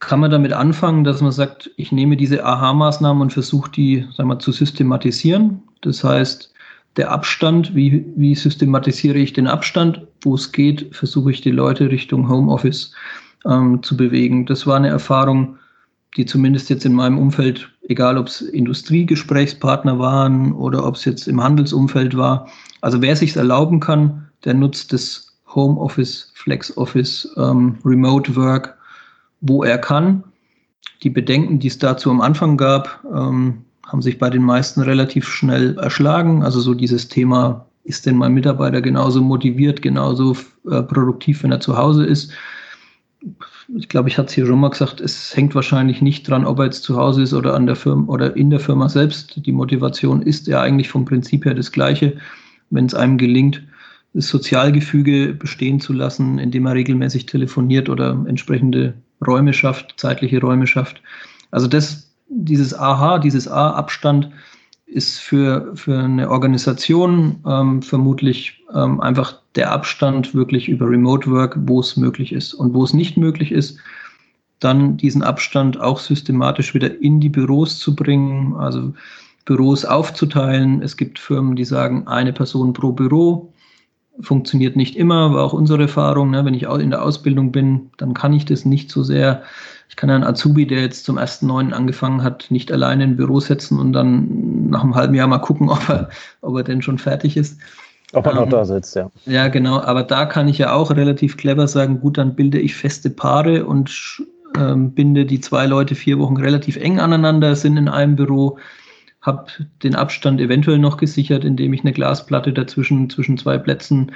kann 0.00 0.20
man 0.20 0.30
damit 0.30 0.52
anfangen, 0.52 1.04
dass 1.04 1.20
man 1.20 1.32
sagt, 1.32 1.70
ich 1.76 1.92
nehme 1.92 2.16
diese 2.16 2.44
AHA-Maßnahmen 2.44 3.20
und 3.20 3.32
versuche 3.32 3.70
die 3.70 4.06
sagen 4.14 4.28
wir, 4.28 4.38
zu 4.38 4.52
systematisieren. 4.52 5.62
Das 5.80 6.04
heißt, 6.04 6.52
der 6.98 7.12
Abstand, 7.12 7.74
wie, 7.74 8.04
wie 8.16 8.34
systematisiere 8.34 9.18
ich 9.18 9.32
den 9.32 9.46
Abstand? 9.46 10.06
Wo 10.22 10.34
es 10.34 10.52
geht, 10.52 10.94
versuche 10.94 11.30
ich 11.30 11.40
die 11.40 11.52
Leute 11.52 11.90
Richtung 11.90 12.28
Homeoffice 12.28 12.92
ähm, 13.46 13.82
zu 13.82 13.96
bewegen. 13.96 14.46
Das 14.46 14.66
war 14.66 14.76
eine 14.76 14.88
Erfahrung, 14.88 15.56
die 16.16 16.26
zumindest 16.26 16.68
jetzt 16.70 16.84
in 16.84 16.92
meinem 16.92 17.18
Umfeld, 17.18 17.70
egal 17.88 18.18
ob 18.18 18.26
es 18.26 18.40
Industriegesprächspartner 18.40 19.98
waren 20.00 20.52
oder 20.52 20.84
ob 20.84 20.96
es 20.96 21.04
jetzt 21.04 21.28
im 21.28 21.42
Handelsumfeld 21.42 22.16
war, 22.16 22.48
also 22.80 23.00
wer 23.00 23.14
sich 23.14 23.36
erlauben 23.36 23.78
kann, 23.78 24.28
der 24.44 24.54
nutzt 24.54 24.92
das 24.92 25.38
Homeoffice, 25.54 26.32
Flexoffice, 26.34 27.32
ähm, 27.36 27.78
Remote 27.84 28.34
Work, 28.34 28.76
wo 29.40 29.62
er 29.62 29.78
kann. 29.78 30.24
Die 31.04 31.10
Bedenken, 31.10 31.60
die 31.60 31.68
es 31.68 31.78
dazu 31.78 32.10
am 32.10 32.20
Anfang 32.20 32.56
gab, 32.56 33.04
ähm, 33.14 33.64
haben 33.88 34.02
sich 34.02 34.18
bei 34.18 34.30
den 34.30 34.42
meisten 34.42 34.80
relativ 34.82 35.26
schnell 35.26 35.76
erschlagen. 35.78 36.44
Also 36.44 36.60
so 36.60 36.74
dieses 36.74 37.08
Thema, 37.08 37.66
ist 37.84 38.04
denn 38.04 38.16
mein 38.16 38.34
Mitarbeiter 38.34 38.82
genauso 38.82 39.22
motiviert, 39.22 39.80
genauso 39.80 40.36
äh, 40.70 40.82
produktiv, 40.82 41.42
wenn 41.42 41.52
er 41.52 41.60
zu 41.60 41.76
Hause 41.76 42.04
ist? 42.04 42.30
Ich 43.74 43.88
glaube, 43.88 44.08
ich 44.10 44.18
hatte 44.18 44.28
es 44.28 44.34
hier 44.34 44.46
schon 44.46 44.60
mal 44.60 44.68
gesagt, 44.68 45.00
es 45.00 45.34
hängt 45.34 45.54
wahrscheinlich 45.54 46.02
nicht 46.02 46.28
dran, 46.28 46.44
ob 46.44 46.58
er 46.58 46.66
jetzt 46.66 46.84
zu 46.84 46.96
Hause 46.96 47.22
ist 47.22 47.32
oder 47.32 47.54
an 47.54 47.66
der 47.66 47.76
Firma 47.76 48.06
oder 48.12 48.36
in 48.36 48.50
der 48.50 48.60
Firma 48.60 48.88
selbst. 48.88 49.40
Die 49.44 49.52
Motivation 49.52 50.22
ist 50.22 50.46
ja 50.46 50.60
eigentlich 50.60 50.90
vom 50.90 51.06
Prinzip 51.06 51.46
her 51.46 51.54
das 51.54 51.72
gleiche. 51.72 52.16
Wenn 52.70 52.84
es 52.84 52.94
einem 52.94 53.16
gelingt, 53.16 53.62
das 54.12 54.28
Sozialgefüge 54.28 55.34
bestehen 55.34 55.80
zu 55.80 55.92
lassen, 55.92 56.38
indem 56.38 56.66
er 56.66 56.74
regelmäßig 56.74 57.26
telefoniert 57.26 57.88
oder 57.88 58.22
entsprechende 58.26 58.94
Räume 59.26 59.52
schafft, 59.52 59.94
zeitliche 59.96 60.40
Räume 60.40 60.66
schafft. 60.66 61.00
Also 61.50 61.66
das 61.66 62.07
dieses 62.28 62.74
AH, 62.74 63.18
dieses 63.18 63.48
A-Abstand 63.48 64.30
ist 64.86 65.18
für, 65.18 65.72
für 65.74 65.98
eine 65.98 66.30
Organisation 66.30 67.42
ähm, 67.46 67.82
vermutlich 67.82 68.64
ähm, 68.74 69.00
einfach 69.00 69.40
der 69.54 69.70
Abstand 69.70 70.34
wirklich 70.34 70.68
über 70.68 70.88
Remote 70.88 71.30
Work, 71.30 71.58
wo 71.60 71.80
es 71.80 71.96
möglich 71.96 72.32
ist. 72.32 72.54
Und 72.54 72.72
wo 72.74 72.84
es 72.84 72.94
nicht 72.94 73.16
möglich 73.16 73.52
ist, 73.52 73.78
dann 74.60 74.96
diesen 74.96 75.22
Abstand 75.22 75.80
auch 75.80 75.98
systematisch 75.98 76.74
wieder 76.74 77.00
in 77.00 77.20
die 77.20 77.28
Büros 77.28 77.78
zu 77.78 77.94
bringen, 77.94 78.56
also 78.56 78.94
Büros 79.44 79.84
aufzuteilen. 79.84 80.82
Es 80.82 80.96
gibt 80.96 81.18
Firmen, 81.18 81.54
die 81.54 81.64
sagen, 81.64 82.06
eine 82.06 82.32
Person 82.32 82.72
pro 82.72 82.92
Büro. 82.92 83.52
Funktioniert 84.20 84.74
nicht 84.74 84.96
immer, 84.96 85.32
war 85.32 85.44
auch 85.44 85.52
unsere 85.52 85.82
Erfahrung. 85.82 86.30
Ne? 86.30 86.44
Wenn 86.44 86.54
ich 86.54 86.64
in 86.64 86.90
der 86.90 87.02
Ausbildung 87.02 87.52
bin, 87.52 87.90
dann 87.98 88.14
kann 88.14 88.32
ich 88.32 88.46
das 88.46 88.64
nicht 88.64 88.90
so 88.90 89.02
sehr 89.02 89.42
kann 89.98 90.10
einen 90.10 90.22
Azubi, 90.22 90.64
der 90.64 90.80
jetzt 90.80 91.04
zum 91.04 91.18
ersten 91.18 91.48
Neuen 91.48 91.72
angefangen 91.72 92.22
hat, 92.22 92.46
nicht 92.50 92.70
alleine 92.70 93.02
in 93.02 93.10
ein 93.10 93.16
Büro 93.16 93.40
setzen 93.40 93.80
und 93.80 93.92
dann 93.92 94.70
nach 94.70 94.84
einem 94.84 94.94
halben 94.94 95.14
Jahr 95.14 95.26
mal 95.26 95.38
gucken, 95.38 95.68
ob 95.70 95.88
er, 95.88 96.08
ob 96.40 96.56
er 96.56 96.62
denn 96.62 96.82
schon 96.82 96.98
fertig 96.98 97.36
ist. 97.36 97.58
Ob 98.12 98.24
er 98.26 98.32
ähm, 98.32 98.38
noch 98.38 98.48
da 98.48 98.64
sitzt, 98.64 98.94
ja. 98.94 99.10
Ja, 99.26 99.48
genau. 99.48 99.80
Aber 99.80 100.04
da 100.04 100.24
kann 100.24 100.46
ich 100.46 100.56
ja 100.58 100.72
auch 100.72 100.92
relativ 100.92 101.36
clever 101.36 101.66
sagen, 101.66 101.98
gut, 101.98 102.16
dann 102.16 102.36
bilde 102.36 102.60
ich 102.60 102.76
feste 102.76 103.10
Paare 103.10 103.66
und 103.66 104.22
ähm, 104.56 104.92
binde 104.92 105.26
die 105.26 105.40
zwei 105.40 105.66
Leute 105.66 105.96
vier 105.96 106.20
Wochen 106.20 106.36
relativ 106.36 106.76
eng 106.76 107.00
aneinander, 107.00 107.56
sind 107.56 107.76
in 107.76 107.88
einem 107.88 108.14
Büro, 108.14 108.56
habe 109.20 109.46
den 109.82 109.96
Abstand 109.96 110.40
eventuell 110.40 110.78
noch 110.78 110.96
gesichert, 110.96 111.44
indem 111.44 111.74
ich 111.74 111.80
eine 111.80 111.92
Glasplatte 111.92 112.52
dazwischen 112.52 113.10
zwischen 113.10 113.36
zwei 113.36 113.58
Plätzen 113.58 114.12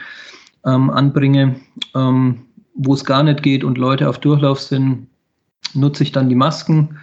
ähm, 0.64 0.90
anbringe. 0.90 1.56
Ähm, 1.96 2.42
wo 2.74 2.94
es 2.94 3.04
gar 3.04 3.22
nicht 3.22 3.42
geht 3.42 3.64
und 3.64 3.76
Leute 3.76 4.08
auf 4.08 4.18
Durchlauf 4.18 4.60
sind, 4.60 5.08
nutze 5.74 6.02
ich 6.02 6.12
dann 6.12 6.28
die 6.28 6.34
Masken, 6.34 6.98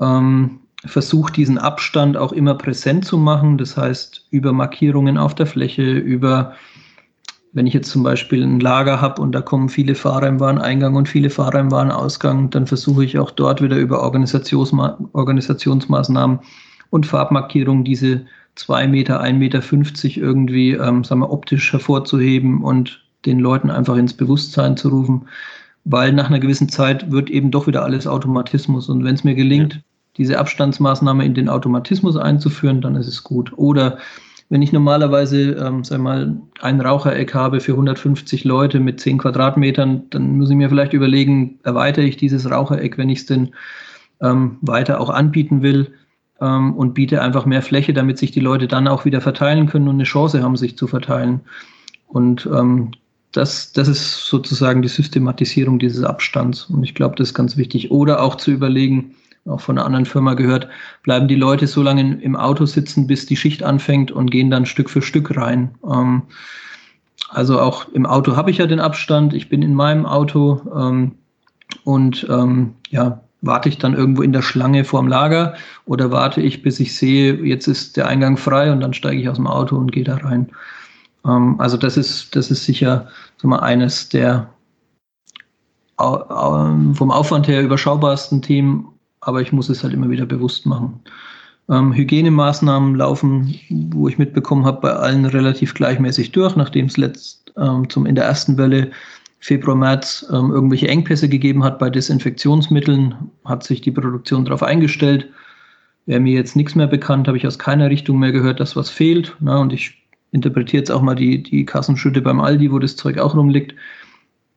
ähm, 0.00 0.60
versuche 0.84 1.32
diesen 1.32 1.58
Abstand 1.58 2.16
auch 2.16 2.32
immer 2.32 2.54
präsent 2.54 3.04
zu 3.04 3.18
machen. 3.18 3.58
Das 3.58 3.76
heißt, 3.76 4.26
über 4.30 4.52
Markierungen 4.52 5.18
auf 5.18 5.34
der 5.34 5.46
Fläche, 5.46 5.82
über, 5.82 6.54
wenn 7.52 7.66
ich 7.66 7.74
jetzt 7.74 7.90
zum 7.90 8.02
Beispiel 8.02 8.42
ein 8.42 8.60
Lager 8.60 9.00
habe 9.00 9.22
und 9.22 9.32
da 9.32 9.40
kommen 9.40 9.68
viele 9.68 9.94
Fahrer 9.94 10.28
im 10.28 10.40
Wareneingang 10.40 10.94
und 10.94 11.08
viele 11.08 11.30
Fahrer 11.30 11.60
im 11.60 11.70
Warenausgang, 11.70 12.50
dann 12.50 12.66
versuche 12.66 13.04
ich 13.04 13.18
auch 13.18 13.30
dort 13.30 13.62
wieder 13.62 13.76
über 13.76 14.02
Organisationsma 14.02 14.98
Organisationsmaßnahmen 15.12 16.40
und 16.90 17.06
Farbmarkierungen 17.06 17.84
diese 17.84 18.26
2 18.54 18.88
Meter, 18.88 19.22
1,50 19.22 19.34
Meter 19.34 20.16
irgendwie, 20.16 20.72
ähm, 20.72 21.04
sagen 21.04 21.20
wir, 21.20 21.30
optisch 21.30 21.72
hervorzuheben 21.72 22.62
und 22.62 23.02
den 23.26 23.40
Leuten 23.40 23.70
einfach 23.70 23.96
ins 23.96 24.14
Bewusstsein 24.14 24.76
zu 24.76 24.88
rufen 24.88 25.26
weil 25.86 26.12
nach 26.12 26.28
einer 26.28 26.40
gewissen 26.40 26.68
Zeit 26.68 27.10
wird 27.12 27.30
eben 27.30 27.50
doch 27.52 27.68
wieder 27.68 27.84
alles 27.84 28.06
Automatismus. 28.08 28.88
Und 28.88 29.04
wenn 29.04 29.14
es 29.14 29.24
mir 29.24 29.36
gelingt, 29.36 29.74
ja. 29.74 29.80
diese 30.18 30.38
Abstandsmaßnahme 30.38 31.24
in 31.24 31.34
den 31.34 31.48
Automatismus 31.48 32.16
einzuführen, 32.16 32.80
dann 32.80 32.96
ist 32.96 33.06
es 33.06 33.22
gut. 33.22 33.52
Oder 33.56 33.98
wenn 34.48 34.62
ich 34.62 34.72
normalerweise, 34.72 35.52
ähm, 35.52 35.84
sag 35.84 36.00
mal, 36.00 36.36
ein 36.60 36.80
Rauchereck 36.80 37.34
habe 37.34 37.60
für 37.60 37.72
150 37.72 38.44
Leute 38.44 38.80
mit 38.80 39.00
10 39.00 39.18
Quadratmetern, 39.18 40.02
dann 40.10 40.36
muss 40.36 40.50
ich 40.50 40.56
mir 40.56 40.68
vielleicht 40.68 40.92
überlegen, 40.92 41.60
erweitere 41.62 42.04
ich 42.04 42.16
dieses 42.16 42.50
Rauchereck, 42.50 42.98
wenn 42.98 43.08
ich 43.08 43.20
es 43.20 43.26
denn 43.26 43.54
ähm, 44.20 44.58
weiter 44.62 45.00
auch 45.00 45.10
anbieten 45.10 45.62
will 45.62 45.92
ähm, 46.40 46.74
und 46.74 46.94
biete 46.94 47.22
einfach 47.22 47.46
mehr 47.46 47.62
Fläche, 47.62 47.92
damit 47.92 48.18
sich 48.18 48.32
die 48.32 48.40
Leute 48.40 48.66
dann 48.66 48.88
auch 48.88 49.04
wieder 49.04 49.20
verteilen 49.20 49.68
können 49.68 49.86
und 49.86 49.96
eine 49.96 50.04
Chance 50.04 50.42
haben, 50.42 50.56
sich 50.56 50.76
zu 50.76 50.88
verteilen. 50.88 51.42
Und 52.08 52.48
ähm, 52.52 52.90
das, 53.36 53.72
das 53.72 53.88
ist 53.88 54.26
sozusagen 54.26 54.82
die 54.82 54.88
Systematisierung 54.88 55.78
dieses 55.78 56.04
Abstands. 56.04 56.64
Und 56.64 56.82
ich 56.82 56.94
glaube, 56.94 57.16
das 57.16 57.28
ist 57.28 57.34
ganz 57.34 57.56
wichtig. 57.56 57.90
Oder 57.90 58.22
auch 58.22 58.36
zu 58.36 58.50
überlegen, 58.50 59.14
auch 59.46 59.60
von 59.60 59.78
einer 59.78 59.86
anderen 59.86 60.06
Firma 60.06 60.34
gehört, 60.34 60.68
bleiben 61.02 61.28
die 61.28 61.34
Leute 61.34 61.66
so 61.66 61.82
lange 61.82 62.20
im 62.20 62.36
Auto 62.36 62.66
sitzen, 62.66 63.06
bis 63.06 63.26
die 63.26 63.36
Schicht 63.36 63.62
anfängt 63.62 64.10
und 64.10 64.30
gehen 64.30 64.50
dann 64.50 64.66
Stück 64.66 64.90
für 64.90 65.02
Stück 65.02 65.36
rein. 65.36 65.74
Ähm, 65.88 66.22
also 67.28 67.60
auch 67.60 67.88
im 67.92 68.06
Auto 68.06 68.36
habe 68.36 68.50
ich 68.50 68.58
ja 68.58 68.66
den 68.66 68.80
Abstand, 68.80 69.34
ich 69.34 69.48
bin 69.48 69.62
in 69.62 69.74
meinem 69.74 70.06
Auto 70.06 70.60
ähm, 70.74 71.12
und 71.84 72.26
ähm, 72.30 72.74
ja, 72.90 73.20
warte 73.42 73.68
ich 73.68 73.78
dann 73.78 73.94
irgendwo 73.94 74.22
in 74.22 74.32
der 74.32 74.42
Schlange 74.42 74.84
vorm 74.84 75.08
Lager 75.08 75.54
oder 75.84 76.10
warte 76.10 76.40
ich, 76.40 76.62
bis 76.62 76.80
ich 76.80 76.96
sehe, 76.96 77.34
jetzt 77.44 77.66
ist 77.66 77.96
der 77.96 78.08
Eingang 78.08 78.36
frei 78.36 78.72
und 78.72 78.80
dann 78.80 78.94
steige 78.94 79.20
ich 79.20 79.28
aus 79.28 79.36
dem 79.36 79.46
Auto 79.46 79.76
und 79.76 79.92
gehe 79.92 80.04
da 80.04 80.16
rein. 80.16 80.50
Ähm, 81.26 81.60
also 81.60 81.76
das 81.76 81.96
ist, 81.96 82.34
das 82.36 82.50
ist 82.50 82.64
sicher 82.64 83.08
mal, 83.42 83.60
eines 83.60 84.08
der 84.08 84.50
vom 85.98 87.10
Aufwand 87.10 87.48
her 87.48 87.62
überschaubarsten 87.62 88.42
Themen 88.42 88.96
aber 89.26 89.42
ich 89.42 89.52
muss 89.52 89.68
es 89.68 89.82
halt 89.82 89.92
immer 89.92 90.08
wieder 90.08 90.24
bewusst 90.24 90.66
machen. 90.66 91.00
Ähm, 91.68 91.92
Hygienemaßnahmen 91.92 92.94
laufen, 92.94 93.58
wo 93.92 94.08
ich 94.08 94.18
mitbekommen 94.18 94.64
habe, 94.64 94.80
bei 94.80 94.92
allen 94.92 95.24
relativ 95.24 95.74
gleichmäßig 95.74 96.30
durch, 96.32 96.54
nachdem 96.54 96.86
es 96.86 96.96
letzt 96.96 97.52
ähm, 97.56 97.90
zum 97.90 98.06
in 98.06 98.14
der 98.14 98.24
ersten 98.24 98.56
Welle 98.56 98.90
Februar, 99.40 99.76
März 99.76 100.24
ähm, 100.32 100.52
irgendwelche 100.52 100.88
Engpässe 100.88 101.28
gegeben 101.28 101.64
hat 101.64 101.78
bei 101.78 101.90
Desinfektionsmitteln, 101.90 103.14
hat 103.44 103.64
sich 103.64 103.80
die 103.80 103.90
Produktion 103.90 104.44
darauf 104.44 104.62
eingestellt. 104.62 105.28
Wäre 106.06 106.20
mir 106.20 106.34
jetzt 106.34 106.54
nichts 106.54 106.76
mehr 106.76 106.86
bekannt, 106.86 107.26
habe 107.26 107.36
ich 107.36 107.46
aus 107.46 107.58
keiner 107.58 107.90
Richtung 107.90 108.20
mehr 108.20 108.32
gehört, 108.32 108.60
dass 108.60 108.76
was 108.76 108.90
fehlt. 108.90 109.36
Na, 109.40 109.58
und 109.58 109.72
ich 109.72 110.05
interpretiere 110.32 110.80
jetzt 110.80 110.90
auch 110.90 111.02
mal 111.02 111.14
die, 111.14 111.42
die 111.42 111.64
Kassenschütte 111.64 112.20
beim 112.20 112.40
Aldi, 112.40 112.72
wo 112.72 112.78
das 112.78 112.96
Zeug 112.96 113.18
auch 113.18 113.34
rumliegt. 113.34 113.74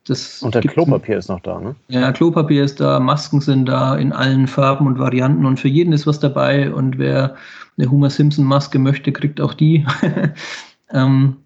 Das 0.06 0.42
und 0.42 0.56
der 0.56 0.62
Klopapier 0.62 1.18
ist 1.18 1.30
noch 1.30 1.42
da, 1.42 1.60
ne? 1.60 1.76
Ja, 1.90 2.12
Klopapier 2.12 2.64
ist 2.64 2.80
da, 2.80 3.00
Masken 3.00 3.42
sind 3.42 3.68
da 3.68 3.96
in 3.96 4.12
allen 4.12 4.48
Farben 4.48 4.88
und 4.88 4.98
Varianten 4.98 5.46
und 5.46 5.60
für 5.60 5.68
jeden 5.68 5.94
ist 5.94 6.08
was 6.08 6.20
dabei 6.20 6.74
und 6.74 6.98
wer 6.98 7.36
eine 7.78 7.92
Homer 7.92 8.10
Simpson 8.10 8.46
Maske 8.46 8.80
möchte, 8.80 9.12
kriegt 9.12 9.40
auch 9.40 9.54
die. 9.54 9.86
ähm, 10.92 11.38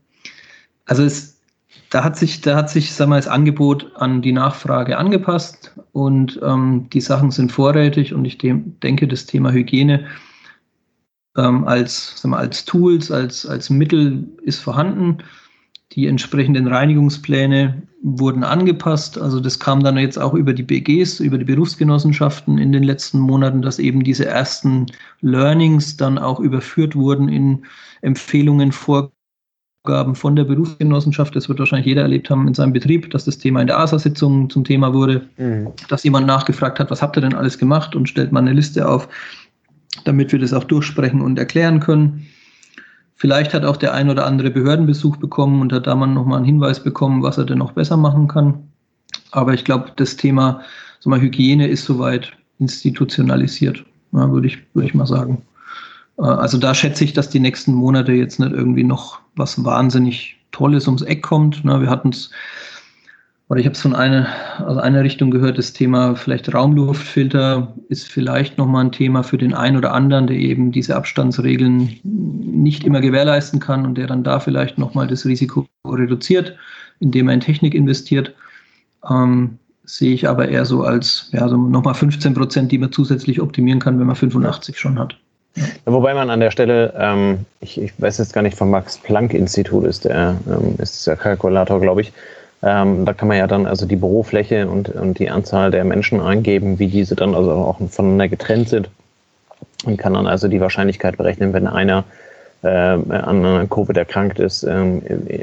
also 0.86 1.04
es, 1.04 1.42
da 1.90 2.04
hat 2.04 2.18
sich, 2.18 2.42
da 2.42 2.56
hat 2.56 2.70
sich, 2.70 2.94
sag 2.94 3.10
mal, 3.10 3.18
das 3.18 3.28
Angebot 3.28 3.92
an 3.96 4.22
die 4.22 4.32
Nachfrage 4.32 4.98
angepasst 4.98 5.74
und 5.92 6.40
ähm, 6.44 6.88
die 6.92 7.02
Sachen 7.02 7.32
sind 7.32 7.52
vorrätig 7.52 8.14
und 8.14 8.26
ich 8.26 8.38
denke, 8.38 9.08
das 9.08 9.26
Thema 9.26 9.52
Hygiene 9.52 10.06
ähm, 11.38 11.66
als, 11.66 12.14
sag 12.22 12.32
mal, 12.32 12.38
als 12.38 12.66
Tools, 12.66 13.12
als, 13.12 13.46
als 13.46 13.70
Mittel 13.70 14.28
ist 14.44 14.60
vorhanden. 14.60 15.18
Die 15.94 16.08
entsprechenden 16.08 16.68
Reinigungspläne 16.68 17.84
wurden 18.02 18.44
angepasst. 18.44 19.18
Also 19.18 19.40
das 19.40 19.60
kam 19.60 19.84
dann 19.84 19.98
jetzt 19.98 20.20
auch 20.20 20.34
über 20.34 20.54
die 20.54 20.64
BGs, 20.64 21.20
über 21.20 21.38
die 21.38 21.46
Berufsgenossenschaften 21.46 22.58
in 22.58 22.72
den 22.72 22.84
letzten 22.84 23.20
Monaten, 23.20 23.62
dass 23.62 23.80
eben 23.80 24.04
diese 24.04 24.26
ersten 24.26 24.88
Learnings 25.22 25.96
dann 25.96 26.18
auch 26.18 26.40
überführt 26.40 26.96
wurden 26.96 27.30
in 27.30 27.66
Empfehlungen, 28.02 28.72
Vorgaben 28.72 30.16
von 30.16 30.36
der 30.36 30.44
Berufsgenossenschaft. 30.44 31.36
Das 31.36 31.48
wird 31.48 31.60
wahrscheinlich 31.60 31.88
jeder 31.88 32.02
erlebt 32.02 32.30
haben 32.30 32.48
in 32.48 32.54
seinem 32.54 32.74
Betrieb, 32.74 33.10
dass 33.12 33.26
das 33.26 33.38
Thema 33.38 33.62
in 33.62 33.68
der 33.68 33.80
ASA-Sitzung 33.80 34.50
zum 34.50 34.64
Thema 34.64 34.94
wurde, 34.94 35.28
mhm. 35.38 35.70
dass 35.88 36.04
jemand 36.04 36.28
nachgefragt 36.28 36.80
hat, 36.80 36.92
was 36.92 37.02
habt 37.02 37.18
ihr 37.18 37.22
denn 37.22 37.36
alles 37.36 37.58
gemacht 37.58 37.96
und 37.96 38.10
stellt 38.10 38.32
mal 38.32 38.40
eine 38.40 38.54
Liste 38.54 38.88
auf, 38.88 39.08
damit 40.06 40.32
wir 40.32 40.40
das 40.40 40.54
auch 40.54 40.64
durchsprechen 40.64 41.22
und 41.22 41.38
erklären 41.40 41.80
können. 41.80 42.28
Vielleicht 43.16 43.54
hat 43.54 43.64
auch 43.64 43.78
der 43.78 43.94
ein 43.94 44.10
oder 44.10 44.26
andere 44.26 44.50
Behördenbesuch 44.50 45.18
bekommen 45.18 45.62
und 45.62 45.72
hat 45.72 45.88
da 45.88 45.96
mal 45.96 46.08
nochmal 46.08 46.38
einen 46.38 46.46
Hinweis 46.46 46.84
bekommen, 46.84 47.24
was 47.24 47.38
er 47.38 47.46
denn 47.46 47.60
noch 47.60 47.72
besser 47.72 47.96
machen 47.96 48.28
kann. 48.28 48.68
Aber 49.32 49.54
ich 49.54 49.64
glaube, 49.64 49.92
das 49.96 50.16
Thema 50.16 50.62
mal, 51.06 51.22
Hygiene 51.22 51.68
ist 51.68 51.86
soweit 51.86 52.34
institutionalisiert, 52.60 53.84
ja, 54.12 54.32
würde 54.32 54.48
ich, 54.48 54.58
würd 54.74 54.88
ich 54.88 54.94
mal 54.94 55.08
sagen. 55.08 55.42
Äh, 56.18 56.24
also 56.24 56.58
da 56.58 56.74
schätze 56.74 57.04
ich, 57.04 57.14
dass 57.14 57.30
die 57.30 57.40
nächsten 57.40 57.74
Monate 57.74 58.14
jetzt 58.14 58.40
nicht 58.40 58.52
irgendwie 58.52 58.84
noch 58.84 59.20
was 59.36 59.64
wahnsinnig 59.64 60.38
Tolles 60.52 60.88
ums 60.88 61.02
Eck 61.02 61.24
kommt. 61.24 61.64
Wir 61.64 61.90
hatten 61.90 62.10
es 62.10 62.30
oder 63.50 63.60
ich 63.60 63.66
habe 63.66 63.76
es 63.76 63.82
von 63.82 63.94
einer, 63.94 64.28
aus 64.66 64.78
einer 64.78 65.04
Richtung 65.04 65.30
gehört, 65.30 65.58
das 65.58 65.74
Thema 65.74 66.16
vielleicht 66.16 66.54
Raumluftfilter 66.54 67.74
ist 67.90 68.08
vielleicht 68.08 68.58
nochmal 68.58 68.86
ein 68.86 68.92
Thema 68.92 69.24
für 69.24 69.38
den 69.38 69.54
einen 69.54 69.78
oder 69.78 69.94
anderen, 69.94 70.28
der 70.28 70.38
eben 70.38 70.72
diese 70.72 70.96
Abstandsregeln 70.96 72.00
nicht 72.04 72.84
immer 72.84 73.02
gewährleisten 73.02 73.60
kann 73.60 73.86
und 73.86 73.98
der 73.98 74.08
dann 74.08 74.24
da 74.24 74.40
vielleicht 74.40 74.78
nochmal 74.78 75.08
das 75.08 75.26
Risiko 75.26 75.68
reduziert, 75.86 76.56
indem 77.00 77.28
er 77.28 77.36
in 77.36 77.42
Technik 77.42 77.76
investiert. 77.76 78.34
Ähm, 79.10 79.60
sehe 79.86 80.14
ich 80.14 80.30
aber 80.30 80.48
eher 80.48 80.66
so 80.66 80.84
als 80.84 81.30
ja, 81.34 81.48
so 81.50 81.58
nochmal 81.58 81.94
15 81.94 82.34
Prozent, 82.34 82.72
die 82.72 82.78
man 82.78 82.92
zusätzlich 82.92 83.42
optimieren 83.42 83.80
kann, 83.80 84.00
wenn 84.00 84.08
man 84.08 84.16
85 84.16 84.80
schon 84.80 84.98
hat. 84.98 85.18
Ja. 85.56 85.66
Wobei 85.86 86.14
man 86.14 86.30
an 86.30 86.40
der 86.40 86.52
Stelle, 86.52 86.94
ähm, 86.98 87.40
ich, 87.60 87.80
ich, 87.80 87.92
weiß 88.02 88.18
jetzt 88.18 88.34
gar 88.34 88.42
nicht, 88.42 88.58
vom 88.58 88.72
Max-Planck-Institut 88.72 89.84
ist 89.84 90.06
der, 90.06 90.38
ähm, 90.48 90.76
ist 90.80 91.06
der 91.06 91.16
Kalkulator, 91.16 91.80
glaube 91.80 92.02
ich, 92.02 92.14
ähm, 92.64 93.06
da 93.06 93.14
kann 93.14 93.28
man 93.28 93.38
ja 93.38 93.48
dann 93.48 93.68
also 93.68 93.86
die 93.86 93.98
Bürofläche 93.98 94.68
und, 94.68 94.90
und 94.90 95.20
die 95.20 95.30
Anzahl 95.30 95.70
der 95.70 95.84
Menschen 95.84 96.22
eingeben, 96.22 96.80
wie 96.80 96.88
diese 96.88 97.16
dann 97.16 97.36
also 97.36 97.52
auch 97.52 97.78
voneinander 97.90 98.30
getrennt 98.30 98.70
sind 98.70 98.90
und 99.86 99.98
kann 99.98 100.14
dann 100.14 100.28
also 100.28 100.48
die 100.48 100.62
Wahrscheinlichkeit 100.62 101.18
berechnen, 101.18 101.52
wenn 101.52 101.68
einer 101.68 102.06
äh, 102.64 102.68
an 102.68 103.70
Covid 103.70 103.98
erkrankt 103.98 104.40
ist, 104.40 104.64
ähm, 104.64 105.02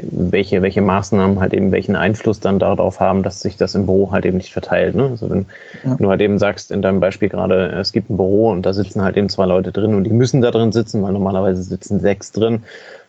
welche, 0.09 0.63
welche 0.63 0.81
Maßnahmen 0.81 1.39
halt 1.39 1.53
eben 1.53 1.71
welchen 1.71 1.95
Einfluss 1.95 2.39
dann 2.39 2.57
darauf 2.57 2.99
haben, 2.99 3.21
dass 3.21 3.41
sich 3.41 3.57
das 3.57 3.75
im 3.75 3.85
Büro 3.85 4.11
halt 4.11 4.25
eben 4.25 4.37
nicht 4.37 4.51
verteilt. 4.51 4.95
Ne? 4.95 5.09
Also 5.11 5.29
wenn 5.29 5.45
ja. 5.83 5.95
du 5.95 6.09
halt 6.09 6.21
eben 6.21 6.39
sagst, 6.39 6.71
in 6.71 6.81
deinem 6.81 6.99
Beispiel 6.99 7.29
gerade, 7.29 7.67
es 7.79 7.91
gibt 7.91 8.09
ein 8.09 8.17
Büro 8.17 8.49
und 8.49 8.65
da 8.65 8.73
sitzen 8.73 9.03
halt 9.03 9.17
eben 9.17 9.29
zwei 9.29 9.45
Leute 9.45 9.71
drin 9.71 9.93
und 9.93 10.05
die 10.05 10.13
müssen 10.13 10.41
da 10.41 10.49
drin 10.49 10.71
sitzen, 10.71 11.03
weil 11.03 11.13
normalerweise 11.13 11.61
sitzen 11.61 11.99
sechs 11.99 12.31
drin 12.31 12.63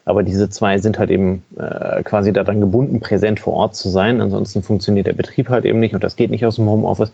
aber 0.04 0.22
diese 0.22 0.50
zwei 0.50 0.78
sind 0.78 0.98
halt 0.98 1.10
eben 1.10 1.44
äh, 1.56 2.02
quasi 2.02 2.32
daran 2.32 2.60
gebunden, 2.60 3.00
präsent 3.00 3.38
vor 3.40 3.54
Ort 3.54 3.76
zu 3.76 3.88
sein. 3.88 4.20
Ansonsten 4.20 4.62
funktioniert 4.62 5.06
der 5.06 5.12
Betrieb 5.12 5.48
halt 5.48 5.64
eben 5.64 5.80
nicht 5.80 5.94
und 5.94 6.02
das 6.02 6.16
geht 6.16 6.30
nicht 6.30 6.44
aus 6.44 6.56
dem 6.56 6.66
Homeoffice. 6.66 7.12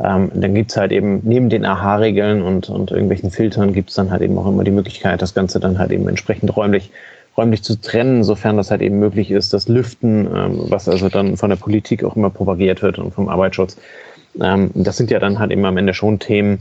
Ähm, 0.00 0.30
dann 0.34 0.54
gibt's 0.54 0.76
halt 0.76 0.90
eben 0.90 1.20
neben 1.22 1.48
den 1.48 1.64
AHA-Regeln 1.64 2.42
und, 2.42 2.68
und 2.68 2.90
irgendwelchen 2.90 3.30
Filtern 3.30 3.72
gibt's 3.72 3.94
dann 3.94 4.10
halt 4.10 4.22
eben 4.22 4.36
auch 4.36 4.48
immer 4.48 4.64
die 4.64 4.72
Möglichkeit, 4.72 5.22
das 5.22 5.34
Ganze 5.34 5.60
dann 5.60 5.78
halt 5.78 5.92
eben 5.92 6.08
entsprechend 6.08 6.56
räumlich 6.56 6.90
räumlich 7.36 7.62
zu 7.62 7.80
trennen, 7.80 8.22
sofern 8.22 8.56
das 8.56 8.70
halt 8.70 8.80
eben 8.80 8.98
möglich 8.98 9.30
ist, 9.30 9.52
das 9.52 9.68
Lüften, 9.68 10.26
ähm, 10.26 10.60
was 10.68 10.88
also 10.88 11.08
dann 11.08 11.36
von 11.36 11.50
der 11.50 11.56
Politik 11.56 12.04
auch 12.04 12.16
immer 12.16 12.30
propagiert 12.30 12.82
wird 12.82 12.98
und 12.98 13.12
vom 13.12 13.28
Arbeitsschutz. 13.28 13.76
Ähm, 14.40 14.70
das 14.74 14.96
sind 14.96 15.10
ja 15.10 15.18
dann 15.18 15.38
halt 15.38 15.50
eben 15.50 15.64
am 15.64 15.76
Ende 15.76 15.94
schon 15.94 16.18
Themen, 16.18 16.60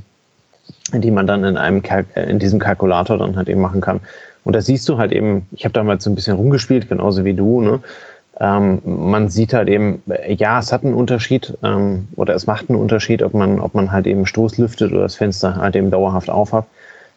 die 0.94 1.12
man 1.12 1.28
dann 1.28 1.44
in 1.44 1.58
einem 1.58 1.82
Kalk 1.82 2.08
in 2.16 2.40
diesem 2.40 2.60
Kalkulator 2.60 3.18
dann 3.18 3.36
halt 3.36 3.50
eben 3.50 3.62
machen 3.62 3.82
kann. 3.82 4.00
Und 4.44 4.56
da 4.56 4.62
siehst 4.62 4.88
du 4.90 4.98
halt 4.98 5.12
eben, 5.12 5.48
ich 5.52 5.64
habe 5.66 5.74
damals 5.74 6.04
so 6.04 6.10
ein 6.10 6.16
bisschen 6.16 6.36
rumgespielt, 6.36 6.90
genauso 6.90 7.24
wie 7.26 7.34
du, 7.34 7.62
ne? 7.62 7.80
Ähm, 8.40 8.82
man 8.84 9.30
sieht 9.30 9.54
halt 9.54 9.70
eben, 9.70 10.02
ja, 10.28 10.60
es 10.60 10.74
hat 10.74 10.84
einen 10.84 10.96
Unterschied 10.96 11.56
ähm, 11.64 12.08
oder 12.16 12.34
es 12.34 12.48
macht 12.48 12.70
einen 12.70 12.80
Unterschied, 12.80 13.22
ob 13.22 13.36
man, 13.36 13.60
ob 13.60 13.76
man 13.76 13.92
halt 13.92 14.08
eben 14.08 14.26
Stoß 14.26 14.58
lüftet 14.58 14.92
oder 14.92 15.04
das 15.04 15.16
Fenster 15.16 15.56
halt 15.58 15.76
eben 15.76 15.92
dauerhaft 15.92 16.32
aufhat. 16.32 16.66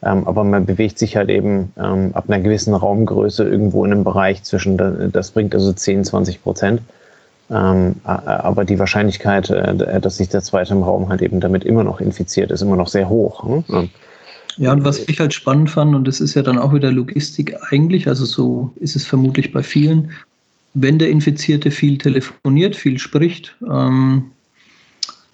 Ähm, 0.03 0.27
aber 0.27 0.43
man 0.43 0.67
bewegt 0.67 0.99
sich 0.99 1.17
halt 1.17 1.29
eben 1.29 1.73
ähm, 1.77 2.11
ab 2.13 2.25
einer 2.27 2.39
gewissen 2.39 2.75
Raumgröße 2.75 3.43
irgendwo 3.43 3.83
in 3.83 3.91
einem 3.91 4.03
Bereich 4.03 4.43
zwischen, 4.43 5.11
das 5.11 5.31
bringt 5.31 5.55
also 5.55 5.73
10, 5.73 6.03
20 6.03 6.43
Prozent. 6.43 6.81
Ähm, 7.49 7.95
aber 8.03 8.65
die 8.65 8.77
Wahrscheinlichkeit, 8.77 9.49
äh, 9.49 10.01
dass 10.01 10.17
sich 10.17 10.29
der 10.29 10.41
zweite 10.41 10.73
im 10.73 10.83
Raum 10.83 11.07
halt 11.07 11.21
eben 11.21 11.39
damit 11.39 11.63
immer 11.63 11.83
noch 11.83 12.01
infiziert, 12.01 12.51
ist 12.51 12.61
immer 12.61 12.75
noch 12.75 12.89
sehr 12.89 13.07
hoch. 13.07 13.43
Ne? 13.45 13.89
Ja, 14.57 14.73
und 14.73 14.83
was 14.83 14.99
ich 15.07 15.19
halt 15.19 15.33
spannend 15.33 15.69
fand, 15.69 15.95
und 15.95 16.07
das 16.07 16.19
ist 16.19 16.33
ja 16.33 16.41
dann 16.41 16.57
auch 16.57 16.73
wieder 16.73 16.91
Logistik 16.91 17.55
eigentlich, 17.69 18.07
also 18.07 18.25
so 18.25 18.73
ist 18.77 18.95
es 18.95 19.05
vermutlich 19.05 19.53
bei 19.53 19.63
vielen, 19.63 20.11
wenn 20.73 20.99
der 20.99 21.09
Infizierte 21.09 21.71
viel 21.71 21.97
telefoniert, 21.97 22.75
viel 22.75 22.99
spricht, 22.99 23.55
ähm, 23.71 24.25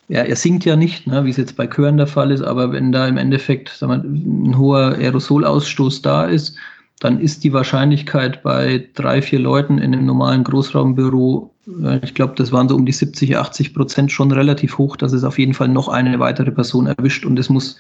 ja, 0.10 0.22
er 0.22 0.36
singt 0.36 0.66
ja 0.66 0.76
nicht, 0.76 1.08
ne, 1.08 1.26
wie 1.26 1.30
es 1.30 1.38
jetzt 1.38 1.56
bei 1.56 1.66
Chören 1.66 1.98
der 1.98 2.08
Fall 2.08 2.32
ist, 2.32 2.42
aber 2.42 2.72
wenn 2.72 2.92
da 2.92 3.08
im 3.08 3.18
Endeffekt 3.18 3.82
wir, 3.82 3.90
ein 3.90 4.58
hoher 4.58 4.96
Aerosolausstoß 4.96 6.02
da 6.02 6.26
ist, 6.26 6.56
dann 7.00 7.20
ist 7.20 7.44
die 7.44 7.54
Wahrscheinlichkeit 7.54 8.44
bei 8.44 8.88
drei, 8.94 9.22
vier 9.22 9.40
Leuten 9.40 9.78
in 9.78 9.94
einem 9.94 10.06
normalen 10.06 10.44
Großraumbüro, 10.44 11.54
äh, 11.84 12.00
ich 12.04 12.14
glaube, 12.14 12.34
das 12.38 12.52
waren 12.52 12.70
so 12.70 12.76
um 12.76 12.86
die 12.86 12.92
70, 12.92 13.38
80 13.38 13.74
Prozent 13.74 14.12
schon 14.12 14.32
relativ 14.32 14.78
hoch, 14.78 14.96
dass 14.96 15.14
es 15.14 15.24
auf 15.24 15.40
jeden 15.40 15.54
Fall 15.54 15.68
noch 15.68 15.88
eine 15.88 16.20
weitere 16.20 16.52
Person 16.52 16.88
erwischt 16.88 17.26
und 17.26 17.38
es 17.40 17.50
muss 17.50 17.78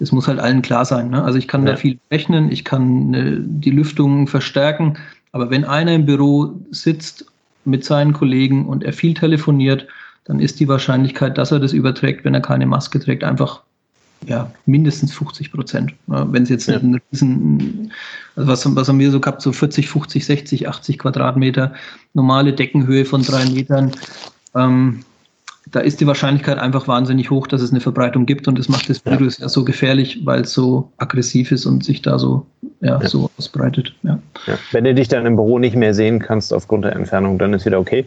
Das 0.00 0.12
muss 0.12 0.28
halt 0.28 0.38
allen 0.38 0.62
klar 0.62 0.84
sein. 0.84 1.10
Ne? 1.10 1.22
Also 1.24 1.38
ich 1.38 1.48
kann 1.48 1.66
ja. 1.66 1.72
da 1.72 1.76
viel 1.76 1.98
rechnen, 2.10 2.52
ich 2.52 2.64
kann 2.64 3.14
äh, 3.14 3.36
die 3.40 3.70
Lüftung 3.70 4.28
verstärken, 4.28 4.96
aber 5.32 5.50
wenn 5.50 5.64
einer 5.64 5.92
im 5.92 6.06
Büro 6.06 6.54
sitzt 6.70 7.26
mit 7.64 7.84
seinen 7.84 8.12
Kollegen 8.12 8.66
und 8.66 8.84
er 8.84 8.92
viel 8.92 9.14
telefoniert, 9.14 9.86
dann 10.24 10.40
ist 10.40 10.60
die 10.60 10.68
Wahrscheinlichkeit, 10.68 11.36
dass 11.36 11.52
er 11.52 11.58
das 11.58 11.72
überträgt, 11.72 12.24
wenn 12.24 12.34
er 12.34 12.40
keine 12.40 12.66
Maske 12.66 13.00
trägt, 13.00 13.24
einfach 13.24 13.62
ja, 14.26 14.50
mindestens 14.66 15.12
50 15.14 15.52
Prozent. 15.52 15.94
Wenn 16.06 16.42
es 16.42 16.48
jetzt 16.48 16.68
ja. 16.68 16.76
ein 16.76 17.00
riesen, 17.12 17.92
also 18.36 18.48
was, 18.48 18.76
was 18.76 18.88
haben 18.88 18.98
wir 18.98 19.10
so 19.10 19.20
gehabt, 19.20 19.42
so 19.42 19.52
40, 19.52 19.88
50, 19.88 20.24
60, 20.24 20.68
80 20.68 20.98
Quadratmeter, 20.98 21.72
normale 22.14 22.52
Deckenhöhe 22.52 23.04
von 23.04 23.22
drei 23.22 23.44
Metern. 23.46 23.92
Ähm, 24.54 25.00
da 25.70 25.80
ist 25.80 26.00
die 26.00 26.06
Wahrscheinlichkeit 26.06 26.58
einfach 26.58 26.88
wahnsinnig 26.88 27.30
hoch, 27.30 27.46
dass 27.46 27.60
es 27.60 27.70
eine 27.70 27.80
Verbreitung 27.80 28.26
gibt 28.26 28.48
und 28.48 28.58
das 28.58 28.68
macht 28.68 28.88
das 28.88 29.04
Virus 29.04 29.38
ja, 29.38 29.44
ja 29.44 29.48
so 29.48 29.64
gefährlich, 29.64 30.20
weil 30.24 30.42
es 30.42 30.52
so 30.52 30.90
aggressiv 30.96 31.52
ist 31.52 31.66
und 31.66 31.84
sich 31.84 32.00
da 32.02 32.18
so, 32.18 32.46
ja, 32.80 33.00
ja. 33.00 33.08
so 33.08 33.30
ausbreitet. 33.36 33.94
Ja. 34.02 34.18
Wenn 34.72 34.84
du 34.84 34.94
dich 34.94 35.08
dann 35.08 35.26
im 35.26 35.36
Büro 35.36 35.58
nicht 35.58 35.76
mehr 35.76 35.94
sehen 35.94 36.20
kannst 36.20 36.52
aufgrund 36.54 36.84
der 36.84 36.96
Entfernung, 36.96 37.38
dann 37.38 37.52
ist 37.52 37.66
wieder 37.66 37.78
okay. 37.78 38.06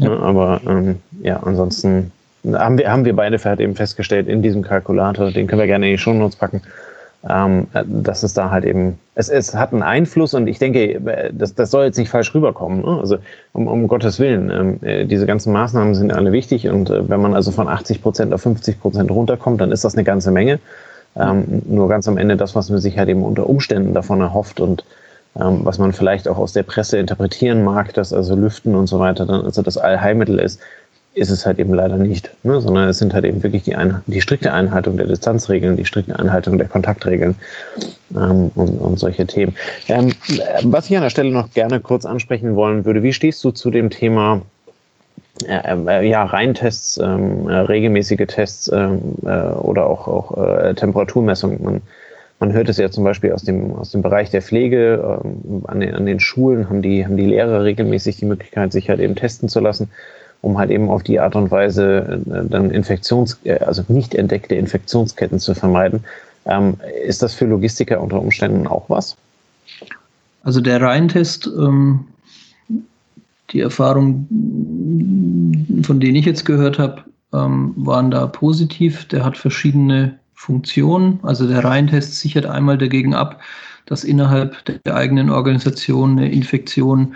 aber 0.00 0.60
ähm, 0.66 0.96
ja, 1.22 1.40
ansonsten 1.42 2.12
haben 2.52 2.78
wir, 2.78 2.90
haben 2.90 3.04
wir 3.04 3.16
beide 3.16 3.38
halt 3.38 3.60
eben 3.60 3.74
festgestellt 3.74 4.28
in 4.28 4.42
diesem 4.42 4.62
Kalkulator, 4.62 5.30
den 5.30 5.46
können 5.46 5.60
wir 5.60 5.66
gerne 5.66 5.86
in 5.86 5.92
die 5.92 5.98
Shownotes 5.98 6.36
packen, 6.36 6.62
ähm, 7.28 7.66
dass 7.86 8.22
es 8.22 8.34
da 8.34 8.50
halt 8.50 8.64
eben, 8.64 8.98
es, 9.14 9.28
es 9.28 9.54
hat 9.54 9.72
einen 9.72 9.82
Einfluss 9.82 10.34
und 10.34 10.46
ich 10.46 10.58
denke, 10.58 11.30
das, 11.32 11.54
das 11.54 11.70
soll 11.70 11.86
jetzt 11.86 11.98
nicht 11.98 12.10
falsch 12.10 12.34
rüberkommen. 12.34 12.82
Ne? 12.82 12.98
Also 13.00 13.16
um, 13.52 13.66
um 13.66 13.88
Gottes 13.88 14.18
Willen, 14.18 14.50
ähm, 14.50 14.78
äh, 14.82 15.06
diese 15.06 15.26
ganzen 15.26 15.52
Maßnahmen 15.52 15.94
sind 15.94 16.12
alle 16.12 16.32
wichtig 16.32 16.68
und 16.68 16.90
äh, 16.90 17.08
wenn 17.08 17.20
man 17.20 17.34
also 17.34 17.50
von 17.50 17.68
80 17.68 18.02
Prozent 18.02 18.34
auf 18.34 18.42
50 18.42 18.80
Prozent 18.80 19.10
runterkommt, 19.10 19.60
dann 19.60 19.72
ist 19.72 19.84
das 19.84 19.94
eine 19.94 20.04
ganze 20.04 20.30
Menge. 20.30 20.58
Ähm, 21.16 21.62
nur 21.66 21.88
ganz 21.88 22.08
am 22.08 22.18
Ende 22.18 22.36
das, 22.36 22.56
was 22.56 22.70
man 22.70 22.80
sich 22.80 22.98
halt 22.98 23.08
eben 23.08 23.22
unter 23.22 23.48
Umständen 23.48 23.94
davon 23.94 24.20
erhofft 24.20 24.60
und 24.60 24.84
ähm, 25.40 25.60
was 25.62 25.78
man 25.78 25.92
vielleicht 25.92 26.28
auch 26.28 26.38
aus 26.38 26.52
der 26.52 26.62
Presse 26.62 26.98
interpretieren 26.98 27.64
mag, 27.64 27.94
dass 27.94 28.12
also 28.12 28.34
Lüften 28.34 28.74
und 28.74 28.86
so 28.86 28.98
weiter 28.98 29.24
dann 29.26 29.44
also 29.44 29.62
das 29.62 29.78
Allheilmittel 29.78 30.38
ist, 30.38 30.60
ist 31.14 31.30
es 31.30 31.46
halt 31.46 31.58
eben 31.58 31.72
leider 31.72 31.96
nicht, 31.96 32.30
ne? 32.42 32.60
sondern 32.60 32.88
es 32.88 32.98
sind 32.98 33.14
halt 33.14 33.24
eben 33.24 33.42
wirklich 33.42 33.62
die, 33.62 33.76
Ein 33.76 34.02
die 34.06 34.20
strikte 34.20 34.52
Einhaltung 34.52 34.96
der 34.96 35.06
Distanzregeln, 35.06 35.76
die 35.76 35.84
strikte 35.84 36.18
Einhaltung 36.18 36.58
der 36.58 36.68
Kontaktregeln 36.68 37.36
ähm, 38.14 38.50
und, 38.54 38.78
und, 38.80 38.98
solche 38.98 39.26
Themen. 39.26 39.54
Ähm, 39.88 40.12
was 40.64 40.90
ich 40.90 40.96
an 40.96 41.02
der 41.02 41.10
Stelle 41.10 41.30
noch 41.30 41.52
gerne 41.52 41.80
kurz 41.80 42.04
ansprechen 42.04 42.56
wollen 42.56 42.84
würde, 42.84 43.02
wie 43.02 43.12
stehst 43.12 43.42
du 43.44 43.52
zu 43.52 43.70
dem 43.70 43.90
Thema 43.90 44.42
äh, 45.46 45.76
äh, 45.76 46.08
ja, 46.08 46.24
Reintests, 46.24 46.98
ähm, 46.98 47.48
äh, 47.48 47.54
regelmäßige 47.54 48.26
Tests 48.26 48.70
ähm, 48.72 49.00
äh, 49.24 49.28
oder 49.28 49.86
auch, 49.86 50.08
auch 50.08 50.36
äh, 50.44 50.74
Temperaturmessungen? 50.74 51.62
Man, 51.62 51.82
man 52.40 52.52
hört 52.52 52.68
es 52.68 52.78
ja 52.78 52.90
zum 52.90 53.04
Beispiel 53.04 53.32
aus 53.32 53.44
dem, 53.44 53.72
aus 53.76 53.90
dem 53.90 54.02
Bereich 54.02 54.30
der 54.30 54.42
Pflege, 54.42 55.20
ähm, 55.24 55.62
an, 55.68 55.78
den, 55.78 55.94
an 55.94 56.06
den 56.06 56.18
Schulen 56.18 56.68
haben 56.68 56.82
die, 56.82 57.04
haben 57.04 57.16
die 57.16 57.26
Lehrer 57.26 57.62
regelmäßig 57.62 58.16
die 58.16 58.26
Möglichkeit, 58.26 58.72
sich 58.72 58.90
halt 58.90 58.98
eben 58.98 59.14
testen 59.14 59.48
zu 59.48 59.60
lassen 59.60 59.90
um 60.44 60.58
halt 60.58 60.70
eben 60.70 60.90
auf 60.90 61.02
die 61.02 61.18
Art 61.18 61.34
und 61.36 61.50
Weise 61.50 62.22
äh, 62.26 62.48
dann 62.48 62.70
Infektions, 62.70 63.38
äh, 63.44 63.58
also 63.58 63.82
nicht 63.88 64.14
entdeckte 64.14 64.54
Infektionsketten 64.54 65.40
zu 65.40 65.54
vermeiden. 65.54 66.04
Ähm, 66.46 66.76
ist 67.06 67.22
das 67.22 67.32
für 67.34 67.46
Logistiker 67.46 68.00
unter 68.00 68.20
Umständen 68.20 68.66
auch 68.66 68.90
was? 68.90 69.16
Also 70.42 70.60
der 70.60 70.82
Reihentest, 70.82 71.46
ähm, 71.46 72.06
die 73.50 73.60
Erfahrungen, 73.60 74.26
von 75.84 76.00
denen 76.00 76.16
ich 76.16 76.26
jetzt 76.26 76.44
gehört 76.44 76.78
habe, 76.78 77.04
ähm, 77.32 77.72
waren 77.76 78.10
da 78.10 78.26
positiv. 78.26 79.06
Der 79.08 79.24
hat 79.24 79.38
verschiedene 79.38 80.18
Funktionen. 80.34 81.20
Also 81.22 81.48
der 81.48 81.64
Reihentest 81.64 82.20
sichert 82.20 82.44
einmal 82.44 82.76
dagegen 82.76 83.14
ab, 83.14 83.40
dass 83.86 84.04
innerhalb 84.04 84.62
der 84.84 84.94
eigenen 84.94 85.30
Organisation 85.30 86.18
eine 86.18 86.30
Infektion 86.30 87.14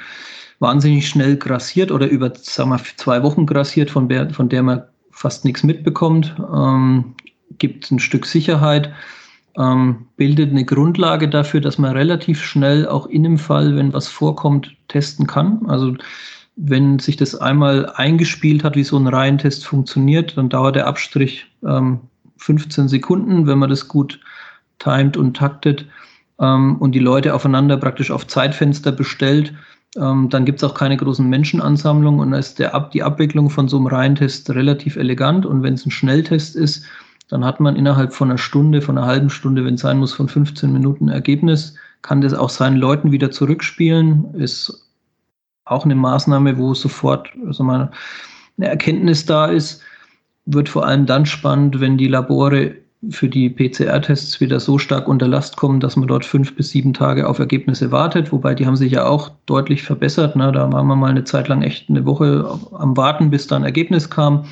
wahnsinnig 0.61 1.09
schnell 1.09 1.37
grassiert 1.37 1.91
oder 1.91 2.09
über 2.09 2.33
sagen 2.35 2.71
wir, 2.71 2.81
zwei 2.97 3.23
Wochen 3.23 3.47
grassiert, 3.47 3.91
von 3.91 4.09
der, 4.09 4.31
von 4.31 4.49
der 4.49 4.63
man 4.63 4.83
fast 5.11 5.45
nichts 5.45 5.63
mitbekommt, 5.63 6.35
ähm, 6.55 7.15
gibt 7.59 7.91
ein 7.91 7.99
Stück 7.99 8.27
Sicherheit, 8.27 8.93
ähm, 9.57 10.07
bildet 10.17 10.51
eine 10.51 10.65
Grundlage 10.65 11.29
dafür, 11.29 11.61
dass 11.61 11.79
man 11.79 11.93
relativ 11.93 12.43
schnell 12.43 12.87
auch 12.87 13.07
in 13.07 13.25
dem 13.25 13.39
Fall, 13.39 13.77
wenn 13.77 13.93
was 13.93 14.09
vorkommt, 14.09 14.75
testen 14.89 15.27
kann. 15.27 15.67
Also 15.67 15.95
wenn 16.57 16.99
sich 16.99 17.17
das 17.17 17.35
einmal 17.35 17.87
eingespielt 17.95 18.65
hat, 18.65 18.77
wie 18.77 18.85
so 18.85 18.97
ein 18.97 19.07
Reihentest 19.07 19.67
funktioniert, 19.67 20.37
dann 20.37 20.49
dauert 20.49 20.77
der 20.77 20.87
Abstrich 20.87 21.47
ähm, 21.65 22.01
15 22.37 22.89
Sekunden, 22.89 23.47
wenn 23.47 23.59
man 23.59 23.71
das 23.71 23.89
gut 23.89 24.21
timet 24.79 25.17
und 25.17 25.37
taktet 25.37 25.87
ähm, 26.41 26.77
und 26.77 26.93
die 26.93 27.01
Leute 27.01 27.35
aufeinander 27.35 27.77
praktisch 27.77 28.11
auf 28.11 28.27
Zeitfenster 28.27 28.93
bestellt, 28.93 29.55
ähm, 29.97 30.29
dann 30.29 30.45
gibt 30.45 30.63
es 30.63 30.69
auch 30.69 30.75
keine 30.75 30.97
großen 30.97 31.29
Menschenansammlungen 31.29 32.21
und 32.21 32.33
da 32.33 32.39
ist 32.39 32.59
der 32.59 32.75
Ab 32.75 32.91
die 32.91 33.03
Abwicklung 33.03 33.51
von 33.51 33.69
so 33.69 33.79
einem 33.79 33.87
Reihentest 33.87 34.51
relativ 34.51 34.97
elegant. 34.97 35.47
Und 35.47 35.63
wenn 35.63 35.75
es 35.75 35.87
ein 35.87 35.91
Schnelltest 35.91 36.57
ist, 36.57 36.85
dann 37.29 37.45
hat 37.45 37.61
man 37.61 37.77
innerhalb 37.77 38.13
von 38.13 38.31
einer 38.31 38.39
Stunde, 38.39 38.83
von 38.83 38.99
einer 38.99 39.07
halben 39.07 39.31
Stunde, 39.31 39.65
wenn 39.65 39.75
es 39.75 39.81
sein 39.81 39.99
muss, 39.99 40.13
von 40.13 40.29
15 40.29 40.73
Minuten 40.73 41.09
Ergebnis, 41.09 41.75
kann 42.03 42.21
das 42.21 42.35
auch 42.35 42.51
seinen 42.51 42.77
Leuten 42.77 43.13
wieder 43.13 43.31
zurückspielen. 43.31 44.35
Ist 44.35 44.89
auch 45.65 45.85
eine 45.85 45.95
Maßnahme, 45.95 46.59
wo 46.59 46.75
sofort 46.75 47.29
also 47.47 47.65
mal 47.65 47.91
eine 48.57 48.69
Erkenntnis 48.69 49.27
da 49.27 49.47
ist. 49.47 49.83
Wird 50.47 50.69
vor 50.69 50.87
allem 50.87 51.07
dann 51.07 51.27
spannend, 51.27 51.81
wenn 51.81 51.99
die 51.99 52.09
Labore 52.09 52.77
für 53.11 53.29
die 53.29 53.49
PCR-Tests 53.49 54.41
wieder 54.41 54.59
so 54.59 54.77
stark 54.77 55.07
unter 55.07 55.29
Last 55.29 55.57
kommen, 55.57 55.79
dass 55.79 55.97
man 55.97 56.09
dort 56.09 56.25
fünf 56.25 56.57
bis 56.57 56.71
sieben 56.71 56.93
Tage 56.93 57.29
auf 57.29 57.39
Ergebnisse 57.39 57.93
wartet. 57.93 58.33
Wobei 58.33 58.55
die 58.55 58.67
haben 58.67 58.77
sich 58.77 58.93
ja 58.93 59.07
auch 59.07 59.31
deutlich 59.47 59.83
verbessert. 59.83 60.35
Ne? 60.35 60.51
Da 60.51 60.73
waren 60.73 60.87
wir 60.87 60.97
mal 60.97 61.11
eine 61.11 61.25
Zeit 61.25 61.47
lang 61.47 61.63
echt 61.63 61.89
eine 61.89 62.05
Woche 62.05 62.59
am 62.73 62.97
Warten, 62.97 63.31
bis 63.31 63.47
da 63.47 63.57
ein 63.57 63.65
Ergebnis 63.65 64.11
kam. 64.11 64.45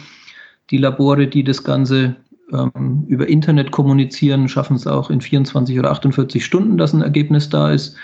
Die 0.70 0.78
Labore, 0.78 1.26
die 1.26 1.42
das 1.42 1.64
Ganze 1.64 2.14
ähm, 2.52 3.04
über 3.08 3.28
Internet 3.28 3.72
kommunizieren, 3.72 4.48
schaffen 4.48 4.76
es 4.76 4.86
auch 4.86 5.10
in 5.10 5.20
24 5.20 5.78
oder 5.78 5.90
48 5.90 6.44
Stunden, 6.44 6.78
dass 6.78 6.92
ein 6.92 7.02
Ergebnis 7.02 7.48
da 7.48 7.72
ist. 7.72 7.96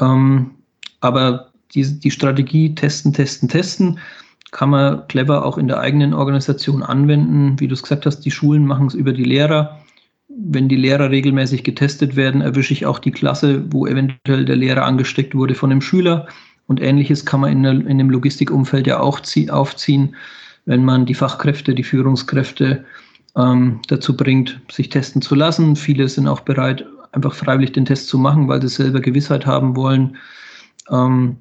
Ähm, 0.00 0.52
aber 1.00 1.48
die, 1.74 2.00
die 2.00 2.10
Strategie 2.10 2.74
testen, 2.74 3.12
testen, 3.12 3.48
testen 3.48 3.98
kann 4.52 4.70
man 4.70 5.08
clever 5.08 5.44
auch 5.44 5.58
in 5.58 5.66
der 5.66 5.80
eigenen 5.80 6.14
Organisation 6.14 6.82
anwenden. 6.82 7.58
Wie 7.58 7.66
du 7.66 7.74
es 7.74 7.82
gesagt 7.82 8.06
hast, 8.06 8.20
die 8.20 8.30
Schulen 8.30 8.66
machen 8.66 8.86
es 8.86 8.94
über 8.94 9.12
die 9.12 9.24
Lehrer. 9.24 9.80
Wenn 10.28 10.68
die 10.68 10.76
Lehrer 10.76 11.10
regelmäßig 11.10 11.64
getestet 11.64 12.16
werden, 12.16 12.42
erwische 12.42 12.74
ich 12.74 12.86
auch 12.86 12.98
die 12.98 13.10
Klasse, 13.10 13.64
wo 13.72 13.86
eventuell 13.86 14.44
der 14.44 14.56
Lehrer 14.56 14.84
angesteckt 14.84 15.34
wurde 15.34 15.54
von 15.54 15.70
dem 15.70 15.80
Schüler. 15.80 16.28
Und 16.66 16.80
ähnliches 16.80 17.24
kann 17.24 17.40
man 17.40 17.50
in, 17.50 17.62
der, 17.62 17.72
in 17.72 17.98
dem 17.98 18.10
Logistikumfeld 18.10 18.86
ja 18.86 19.00
auch 19.00 19.20
zieh, 19.20 19.50
aufziehen, 19.50 20.14
wenn 20.66 20.84
man 20.84 21.06
die 21.06 21.14
Fachkräfte, 21.14 21.74
die 21.74 21.82
Führungskräfte 21.82 22.84
ähm, 23.36 23.80
dazu 23.88 24.16
bringt, 24.16 24.60
sich 24.70 24.90
testen 24.90 25.22
zu 25.22 25.34
lassen. 25.34 25.76
Viele 25.76 26.08
sind 26.08 26.28
auch 26.28 26.40
bereit, 26.40 26.84
einfach 27.12 27.34
freiwillig 27.34 27.72
den 27.72 27.86
Test 27.86 28.08
zu 28.08 28.18
machen, 28.18 28.48
weil 28.48 28.60
sie 28.60 28.68
selber 28.68 29.00
Gewissheit 29.00 29.46
haben 29.46 29.76
wollen. 29.76 30.18
Ähm, 30.90 31.38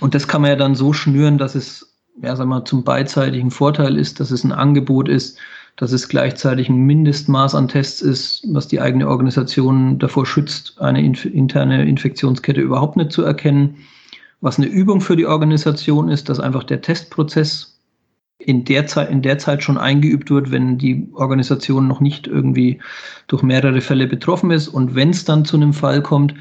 und 0.00 0.14
das 0.14 0.26
kann 0.26 0.42
man 0.42 0.50
ja 0.50 0.56
dann 0.56 0.74
so 0.74 0.92
schnüren, 0.92 1.38
dass 1.38 1.54
es 1.54 1.88
ja, 2.22 2.34
sag 2.36 2.46
mal, 2.46 2.64
zum 2.64 2.84
beidseitigen 2.84 3.50
Vorteil 3.50 3.96
ist, 3.96 4.20
dass 4.20 4.30
es 4.30 4.44
ein 4.44 4.52
Angebot 4.52 5.08
ist, 5.08 5.38
dass 5.76 5.92
es 5.92 6.08
gleichzeitig 6.08 6.68
ein 6.68 6.86
Mindestmaß 6.86 7.54
an 7.54 7.68
Tests 7.68 8.02
ist, 8.02 8.42
was 8.48 8.66
die 8.66 8.80
eigene 8.80 9.08
Organisation 9.08 9.98
davor 9.98 10.26
schützt, 10.26 10.80
eine 10.80 11.02
inf 11.02 11.24
interne 11.24 11.88
Infektionskette 11.88 12.60
überhaupt 12.60 12.96
nicht 12.96 13.12
zu 13.12 13.22
erkennen. 13.22 13.76
Was 14.40 14.58
eine 14.58 14.66
Übung 14.66 15.00
für 15.00 15.16
die 15.16 15.26
Organisation 15.26 16.08
ist, 16.08 16.28
dass 16.28 16.40
einfach 16.40 16.64
der 16.64 16.80
Testprozess 16.80 17.78
in 18.38 18.64
der 18.64 18.86
Zeit, 18.86 19.10
in 19.10 19.22
der 19.22 19.38
Zeit 19.38 19.62
schon 19.62 19.78
eingeübt 19.78 20.30
wird, 20.30 20.50
wenn 20.50 20.78
die 20.78 21.08
Organisation 21.14 21.88
noch 21.88 22.00
nicht 22.00 22.26
irgendwie 22.26 22.80
durch 23.26 23.42
mehrere 23.42 23.80
Fälle 23.80 24.06
betroffen 24.06 24.50
ist. 24.50 24.68
Und 24.68 24.94
wenn 24.94 25.10
es 25.10 25.24
dann 25.24 25.44
zu 25.44 25.56
einem 25.56 25.72
Fall 25.72 26.02
kommt, 26.02 26.34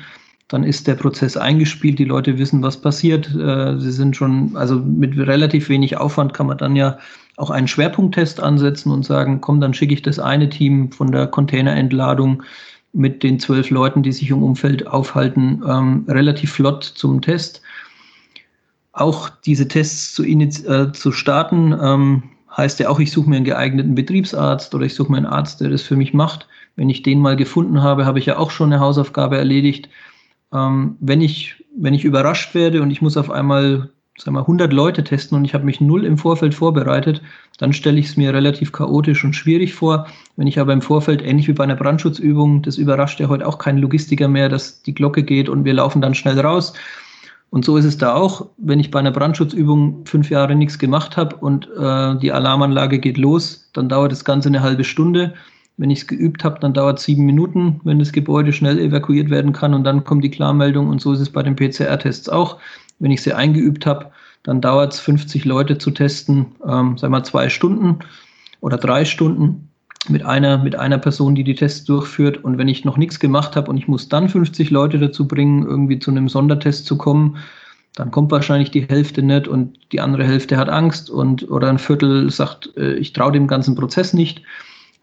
dann 0.47 0.63
ist 0.63 0.87
der 0.87 0.95
Prozess 0.95 1.35
eingespielt, 1.35 1.99
die 1.99 2.05
Leute 2.05 2.37
wissen, 2.37 2.63
was 2.63 2.79
passiert. 2.79 3.33
Äh, 3.35 3.77
sie 3.79 3.91
sind 3.91 4.15
schon, 4.15 4.55
also 4.55 4.75
mit 4.79 5.17
relativ 5.17 5.69
wenig 5.69 5.97
Aufwand 5.97 6.33
kann 6.33 6.47
man 6.47 6.57
dann 6.57 6.75
ja 6.75 6.97
auch 7.35 7.49
einen 7.49 7.67
Schwerpunkttest 7.67 8.39
ansetzen 8.39 8.91
und 8.91 9.05
sagen, 9.05 9.41
komm, 9.41 9.61
dann 9.61 9.73
schicke 9.73 9.93
ich 9.93 10.01
das 10.01 10.19
eine 10.19 10.49
Team 10.49 10.91
von 10.91 11.11
der 11.11 11.27
Containerentladung 11.27 12.43
mit 12.93 13.23
den 13.23 13.39
zwölf 13.39 13.69
Leuten, 13.69 14.03
die 14.03 14.11
sich 14.11 14.29
im 14.29 14.41
Umfeld 14.41 14.87
aufhalten, 14.87 15.61
ähm, 15.67 16.05
relativ 16.07 16.53
flott 16.53 16.83
zum 16.83 17.21
Test. 17.21 17.61
Auch 18.93 19.29
diese 19.29 19.67
Tests 19.67 20.13
zu, 20.15 20.23
äh, 20.23 20.91
zu 20.93 21.11
starten, 21.11 21.77
ähm, 21.79 22.23
heißt 22.55 22.79
ja 22.79 22.89
auch, 22.89 22.99
ich 22.99 23.11
suche 23.11 23.29
mir 23.29 23.35
einen 23.35 23.45
geeigneten 23.45 23.93
Betriebsarzt 23.93 24.73
oder 24.73 24.85
ich 24.85 24.95
suche 24.95 25.11
mir 25.11 25.17
einen 25.17 25.27
Arzt, 25.27 25.61
der 25.61 25.69
das 25.69 25.83
für 25.83 25.95
mich 25.95 26.13
macht. 26.13 26.47
Wenn 26.75 26.89
ich 26.89 27.03
den 27.03 27.19
mal 27.19 27.35
gefunden 27.35 27.83
habe, 27.83 28.05
habe 28.05 28.17
ich 28.17 28.25
ja 28.25 28.37
auch 28.37 28.49
schon 28.49 28.73
eine 28.73 28.81
Hausaufgabe 28.81 29.37
erledigt. 29.37 29.89
Ähm, 30.53 30.97
wenn, 30.99 31.21
ich, 31.21 31.63
wenn 31.75 31.93
ich 31.93 32.05
überrascht 32.05 32.55
werde 32.55 32.81
und 32.81 32.91
ich 32.91 33.01
muss 33.01 33.17
auf 33.17 33.29
einmal 33.29 33.89
sagen 34.17 34.35
wir, 34.35 34.41
100 34.41 34.73
Leute 34.73 35.03
testen 35.03 35.37
und 35.37 35.45
ich 35.45 35.53
habe 35.53 35.65
mich 35.65 35.79
null 35.79 36.03
im 36.03 36.17
Vorfeld 36.17 36.55
vorbereitet, 36.55 37.21
dann 37.59 37.71
stelle 37.73 37.99
ich 37.99 38.07
es 38.07 38.17
mir 38.17 38.33
relativ 38.33 38.71
chaotisch 38.71 39.23
und 39.23 39.35
schwierig 39.35 39.73
vor. 39.73 40.07
Wenn 40.35 40.47
ich 40.47 40.59
aber 40.59 40.73
im 40.73 40.81
Vorfeld, 40.81 41.21
ähnlich 41.21 41.47
wie 41.47 41.53
bei 41.53 41.63
einer 41.63 41.75
Brandschutzübung, 41.75 42.63
das 42.63 42.77
überrascht 42.77 43.19
ja 43.19 43.29
heute 43.29 43.47
auch 43.47 43.59
keinen 43.59 43.77
Logistiker 43.77 44.27
mehr, 44.27 44.49
dass 44.49 44.81
die 44.81 44.93
Glocke 44.93 45.23
geht 45.23 45.49
und 45.49 45.65
wir 45.65 45.73
laufen 45.73 46.01
dann 46.01 46.15
schnell 46.15 46.39
raus. 46.39 46.73
Und 47.49 47.63
so 47.63 47.77
ist 47.77 47.85
es 47.85 47.97
da 47.97 48.13
auch, 48.13 48.49
wenn 48.57 48.79
ich 48.79 48.91
bei 48.91 48.99
einer 48.99 49.11
Brandschutzübung 49.11 50.05
fünf 50.05 50.29
Jahre 50.29 50.55
nichts 50.55 50.79
gemacht 50.79 51.15
habe 51.15 51.35
und 51.37 51.69
äh, 51.77 52.17
die 52.17 52.31
Alarmanlage 52.31 52.99
geht 52.99 53.17
los, 53.17 53.69
dann 53.73 53.87
dauert 53.87 54.11
das 54.11 54.25
Ganze 54.25 54.49
eine 54.49 54.61
halbe 54.61 54.83
Stunde. 54.83 55.33
Wenn 55.77 55.91
ich 55.91 55.99
es 55.99 56.07
geübt 56.07 56.43
habe, 56.43 56.59
dann 56.59 56.73
dauert 56.73 56.97
es 56.99 57.05
sieben 57.05 57.25
Minuten, 57.25 57.79
wenn 57.83 57.99
das 57.99 58.11
Gebäude 58.11 58.51
schnell 58.51 58.79
evakuiert 58.79 59.29
werden 59.29 59.53
kann 59.53 59.73
und 59.73 59.83
dann 59.83 60.03
kommt 60.03 60.23
die 60.23 60.31
Klarmeldung 60.31 60.89
und 60.89 60.99
so 60.99 61.13
ist 61.13 61.19
es 61.19 61.29
bei 61.29 61.43
den 61.43 61.55
PCR-Tests 61.55 62.29
auch. 62.29 62.57
Wenn 62.99 63.11
ich 63.11 63.21
sie 63.21 63.33
eingeübt 63.33 63.85
habe, 63.85 64.11
dann 64.41 64.59
dauert 64.59 64.93
es 64.93 64.99
50 64.99 65.45
Leute 65.45 65.77
zu 65.77 65.91
testen, 65.91 66.47
ähm, 66.67 66.97
sagen 66.97 67.13
wir 67.13 67.23
zwei 67.23 67.49
Stunden 67.49 67.99
oder 68.59 68.77
drei 68.77 69.05
Stunden 69.05 69.69
mit 70.09 70.25
einer, 70.25 70.57
mit 70.57 70.75
einer 70.75 70.97
Person, 70.97 71.35
die 71.35 71.43
die 71.43 71.55
Tests 71.55 71.85
durchführt. 71.85 72.43
Und 72.43 72.57
wenn 72.57 72.67
ich 72.67 72.85
noch 72.85 72.97
nichts 72.97 73.19
gemacht 73.19 73.55
habe 73.55 73.69
und 73.69 73.77
ich 73.77 73.87
muss 73.87 74.09
dann 74.09 74.29
50 74.29 74.71
Leute 74.71 74.99
dazu 74.99 75.27
bringen, 75.27 75.63
irgendwie 75.63 75.99
zu 75.99 76.11
einem 76.11 76.29
Sondertest 76.29 76.85
zu 76.85 76.97
kommen, 76.97 77.37
dann 77.93 78.11
kommt 78.11 78.31
wahrscheinlich 78.31 78.71
die 78.71 78.87
Hälfte 78.87 79.23
nicht 79.23 79.47
und 79.47 79.77
die 79.91 80.01
andere 80.01 80.23
Hälfte 80.23 80.57
hat 80.57 80.69
Angst 80.69 81.09
und 81.09 81.49
oder 81.49 81.69
ein 81.69 81.79
Viertel 81.79 82.29
sagt, 82.29 82.75
äh, 82.77 82.93
ich 82.93 83.13
traue 83.13 83.31
dem 83.31 83.47
ganzen 83.47 83.75
Prozess 83.75 84.13
nicht. 84.13 84.43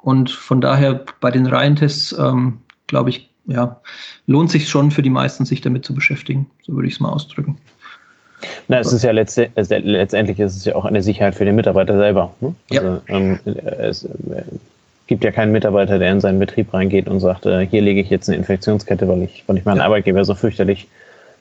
Und 0.05 0.31
von 0.31 0.61
daher 0.61 1.01
bei 1.21 1.31
den 1.31 1.47
Reihentests, 1.47 2.15
ähm, 2.19 2.59
glaube 2.87 3.09
ich, 3.09 3.31
ja, 3.47 3.81
lohnt 4.27 4.51
sich 4.51 4.69
schon 4.69 4.91
für 4.91 5.01
die 5.01 5.09
meisten, 5.09 5.47
sich 5.47 5.63
damit 5.63 5.87
zu 5.87 5.95
beschäftigen. 5.95 6.51
So 6.63 6.75
würde 6.75 6.89
ich 6.89 6.95
es 6.95 7.01
mal 7.01 7.09
ausdrücken. 7.09 7.57
Na, 8.69 8.79
es 8.79 8.93
ist 8.93 9.03
ja 9.03 9.13
letztendlich 9.13 10.39
ist 10.39 10.57
es 10.57 10.65
ja 10.67 10.75
auch 10.75 10.85
eine 10.85 11.03
Sicherheit 11.03 11.35
für 11.35 11.47
den 11.47 11.57
Mitarbeiter 11.57 11.97
selber. 11.97 12.35
Ne? 12.41 12.55
Also, 12.71 12.87
ja. 12.87 13.01
ähm, 13.09 13.39
es 13.47 14.05
äh, 14.05 14.11
gibt 15.07 15.25
ja 15.25 15.31
keinen 15.31 15.53
Mitarbeiter, 15.53 15.99
der 15.99 16.13
in 16.13 16.21
seinen 16.21 16.39
Betrieb 16.39 16.75
reingeht 16.75 17.09
und 17.09 17.21
sagt, 17.21 17.47
äh, 17.47 17.67
hier 17.67 17.81
lege 17.81 18.03
ich 18.03 18.11
jetzt 18.11 18.29
eine 18.29 18.37
Infektionskette, 18.37 19.09
weil 19.09 19.23
ich, 19.23 19.45
weil 19.47 19.57
ich 19.57 19.65
meinen 19.65 19.79
ja. 19.79 19.85
Arbeitgeber 19.85 20.23
so 20.27 20.35
fürchterlich 20.35 20.87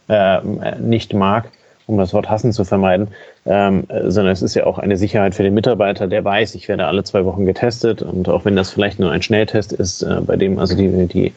äh, 0.07 0.39
nicht 0.79 1.13
mag, 1.13 1.51
um 1.87 1.97
das 1.97 2.13
Wort 2.13 2.29
hassen 2.29 2.51
zu 2.51 2.63
vermeiden, 2.63 3.09
ähm, 3.45 3.85
sondern 3.89 4.31
es 4.33 4.41
ist 4.41 4.55
ja 4.55 4.65
auch 4.65 4.79
eine 4.79 4.97
Sicherheit 4.97 5.35
für 5.35 5.43
den 5.43 5.53
Mitarbeiter, 5.53 6.07
der 6.07 6.23
weiß, 6.23 6.55
ich 6.55 6.67
werde 6.67 6.85
alle 6.85 7.03
zwei 7.03 7.25
Wochen 7.25 7.45
getestet 7.45 8.01
und 8.01 8.29
auch 8.29 8.45
wenn 8.45 8.55
das 8.55 8.71
vielleicht 8.71 8.99
nur 8.99 9.11
ein 9.11 9.21
Schnelltest 9.21 9.73
ist, 9.73 10.01
äh, 10.01 10.21
bei 10.25 10.35
dem 10.35 10.59
also 10.59 10.75
die, 10.75 11.07
die 11.07 11.33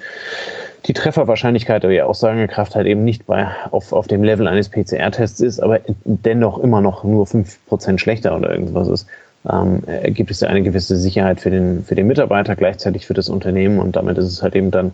die 0.87 0.93
Trefferwahrscheinlichkeit 0.93 1.85
oder 1.85 1.93
die 1.93 2.03
Aussagekraft 2.03 2.77
halt 2.77 2.87
eben 2.87 3.05
nicht 3.05 3.27
bei, 3.27 3.49
auf, 3.71 3.93
auf 3.93 4.07
dem 4.07 4.23
Level 4.23 4.47
eines 4.47 4.69
PCR-Tests 4.69 5.41
ist, 5.41 5.61
aber 5.61 5.81
dennoch 6.05 6.59
immer 6.59 6.81
noch 6.81 7.03
nur 7.03 7.27
5% 7.27 7.99
schlechter 7.99 8.37
oder 8.37 8.51
irgendwas 8.51 8.89
ist, 8.89 9.07
ähm, 9.51 9.83
gibt 10.07 10.31
es 10.31 10.41
ja 10.41 10.49
eine 10.49 10.63
gewisse 10.63 10.97
Sicherheit 10.97 11.41
für 11.41 11.51
den, 11.51 11.85
für 11.85 11.95
den 11.95 12.07
Mitarbeiter, 12.07 12.57
gleichzeitig 12.57 13.07
für 13.07 13.15
das 13.15 13.29
Unternehmen 13.29 13.79
und 13.79 13.97
damit 13.97 14.19
ist 14.19 14.27
es 14.27 14.43
halt 14.43 14.55
eben 14.55 14.71
dann, 14.71 14.93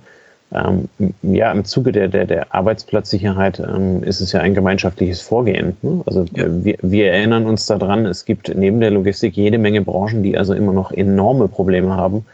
ähm, 0.54 0.88
ja, 1.22 1.50
im 1.50 1.64
Zuge 1.64 1.92
der, 1.92 2.08
der, 2.08 2.26
der 2.26 2.54
Arbeitsplatzsicherheit 2.54 3.60
ähm, 3.60 4.02
ist 4.02 4.20
es 4.20 4.32
ja 4.32 4.40
ein 4.40 4.54
gemeinschaftliches 4.54 5.20
Vorgehen. 5.20 5.76
Ne? 5.82 6.02
Also 6.06 6.26
ja. 6.34 6.44
wir, 6.48 6.76
wir 6.82 7.12
erinnern 7.12 7.46
uns 7.46 7.66
daran, 7.66 8.06
es 8.06 8.24
gibt 8.24 8.54
neben 8.54 8.80
der 8.80 8.90
Logistik 8.90 9.36
jede 9.36 9.58
Menge 9.58 9.82
Branchen, 9.82 10.22
die 10.22 10.36
also 10.36 10.54
immer 10.54 10.72
noch 10.72 10.92
enorme 10.92 11.48
Probleme 11.48 11.96
haben, 11.96 12.26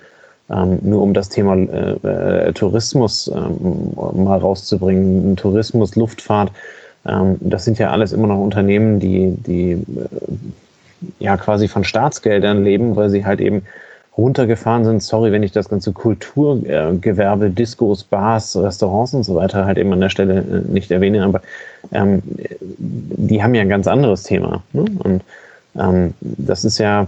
ähm, 0.51 0.79
nur 0.83 1.03
um 1.03 1.15
das 1.15 1.29
Thema 1.29 1.55
äh, 1.57 2.49
äh, 2.49 2.53
Tourismus 2.53 3.31
ähm, 3.35 3.93
mal 3.95 4.39
rauszubringen, 4.39 5.37
Tourismus, 5.37 5.95
Luftfahrt, 5.95 6.51
ähm, 7.07 7.37
das 7.41 7.65
sind 7.65 7.79
ja 7.79 7.91
alles 7.91 8.13
immer 8.13 8.27
noch 8.27 8.39
Unternehmen, 8.39 9.01
die, 9.01 9.35
die 9.47 9.73
äh, 9.73 9.79
ja 11.19 11.37
quasi 11.37 11.69
von 11.69 11.85
Staatsgeldern 11.85 12.65
leben, 12.65 12.97
weil 12.97 13.11
sie 13.11 13.25
halt 13.25 13.41
eben 13.41 13.63
runtergefahren 14.19 14.85
sind. 14.85 15.03
Sorry, 15.03 15.33
wenn 15.33 15.45
ich 15.45 15.53
das 15.53 15.69
ganze 15.69 15.93
Kulturgewerbe, 15.93 17.51
Discos, 17.51 18.05
Bars, 18.05 18.57
Restaurants 18.57 19.15
und 19.15 19.23
so 19.23 19.37
weiter 19.37 19.65
halt 19.65 19.79
eben 19.79 19.93
an 19.93 20.01
der 20.01 20.11
Stelle 20.11 20.41
äh, 20.41 20.71
nicht 20.71 20.91
erwähne, 20.91 21.25
aber 21.25 21.41
ähm, 21.93 22.23
die 22.79 23.43
haben 23.43 23.55
ja 23.55 23.63
ein 23.63 23.69
ganz 23.69 23.87
anderes 23.87 24.25
Thema. 24.25 24.63
Ne? 24.73 24.85
Und 24.99 25.23
ähm, 25.79 26.15
das 26.21 26.65
ist 26.65 26.79
ja 26.79 27.07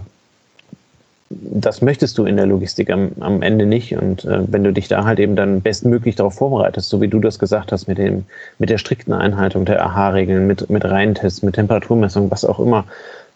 das 1.39 1.81
möchtest 1.81 2.17
du 2.17 2.25
in 2.25 2.37
der 2.37 2.45
Logistik 2.45 2.89
am, 2.89 3.11
am 3.19 3.41
Ende 3.41 3.65
nicht. 3.65 3.95
Und 3.95 4.25
äh, 4.25 4.39
wenn 4.47 4.63
du 4.63 4.73
dich 4.73 4.87
da 4.87 5.05
halt 5.05 5.19
eben 5.19 5.35
dann 5.35 5.61
bestmöglich 5.61 6.15
darauf 6.15 6.35
vorbereitest, 6.35 6.89
so 6.89 7.01
wie 7.01 7.07
du 7.07 7.19
das 7.19 7.39
gesagt 7.39 7.71
hast, 7.71 7.87
mit, 7.87 7.97
dem, 7.97 8.25
mit 8.59 8.69
der 8.69 8.77
strikten 8.77 9.13
Einhaltung 9.13 9.65
der 9.65 9.83
AHA-Regeln, 9.85 10.47
mit, 10.47 10.69
mit 10.69 10.83
Reihentests, 10.85 11.41
mit 11.41 11.55
Temperaturmessung, 11.55 12.29
was 12.31 12.45
auch 12.45 12.59
immer, 12.59 12.85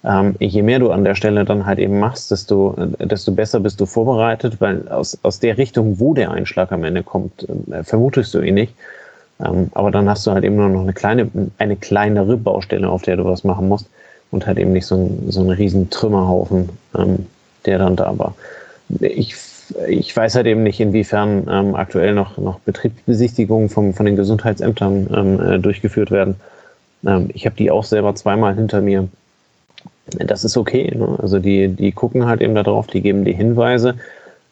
ähm, 0.05 0.35
je 0.39 0.61
mehr 0.61 0.79
du 0.79 0.91
an 0.91 1.03
der 1.03 1.15
Stelle 1.15 1.45
dann 1.45 1.65
halt 1.65 1.79
eben 1.79 1.99
machst, 1.99 2.31
desto, 2.31 2.75
desto 2.99 3.31
besser 3.31 3.59
bist 3.59 3.79
du 3.79 3.85
vorbereitet, 3.85 4.61
weil 4.61 4.87
aus, 4.89 5.17
aus 5.23 5.39
der 5.39 5.57
Richtung, 5.57 5.99
wo 5.99 6.13
der 6.13 6.31
Einschlag 6.31 6.71
am 6.71 6.83
Ende 6.83 7.03
kommt, 7.03 7.47
äh, 7.71 7.83
vermutest 7.83 8.33
du 8.33 8.41
ihn 8.41 8.55
nicht. 8.55 8.73
Ähm, 9.43 9.69
aber 9.73 9.91
dann 9.91 10.09
hast 10.09 10.25
du 10.25 10.31
halt 10.31 10.43
eben 10.43 10.55
nur 10.55 10.69
noch 10.69 10.81
eine 10.81 10.93
kleine, 10.93 11.29
eine 11.57 11.75
kleinere 11.75 12.37
Baustelle, 12.37 12.89
auf 12.89 13.01
der 13.01 13.17
du 13.17 13.25
was 13.25 13.43
machen 13.43 13.67
musst 13.67 13.87
und 14.31 14.47
halt 14.47 14.57
eben 14.57 14.71
nicht 14.71 14.85
so 14.85 14.95
ein, 14.95 15.31
so 15.31 15.41
einen 15.41 15.49
riesen 15.49 15.89
Trümmerhaufen. 15.89 16.69
Ähm, 16.97 17.25
der 17.65 17.79
dann 17.79 17.95
da 17.95 18.17
war. 18.17 18.35
Ich, 18.99 19.35
ich 19.87 20.15
weiß 20.15 20.35
halt 20.35 20.47
eben 20.47 20.63
nicht, 20.63 20.79
inwiefern 20.79 21.47
ähm, 21.49 21.75
aktuell 21.75 22.13
noch, 22.13 22.37
noch 22.37 22.59
Betriebsbesichtigungen 22.59 23.69
vom, 23.69 23.93
von 23.93 24.05
den 24.05 24.15
Gesundheitsämtern 24.15 25.07
ähm, 25.13 25.39
äh, 25.39 25.59
durchgeführt 25.59 26.11
werden. 26.11 26.35
Ähm, 27.05 27.29
ich 27.33 27.45
habe 27.45 27.55
die 27.55 27.71
auch 27.71 27.83
selber 27.83 28.15
zweimal 28.15 28.55
hinter 28.55 28.81
mir. 28.81 29.07
Das 30.07 30.43
ist 30.43 30.57
okay. 30.57 30.93
Ne? 30.95 31.17
Also 31.21 31.39
die, 31.39 31.67
die 31.67 31.91
gucken 31.91 32.25
halt 32.25 32.41
eben 32.41 32.55
darauf, 32.55 32.87
die 32.87 33.01
geben 33.01 33.25
die 33.25 33.33
Hinweise. 33.33 33.95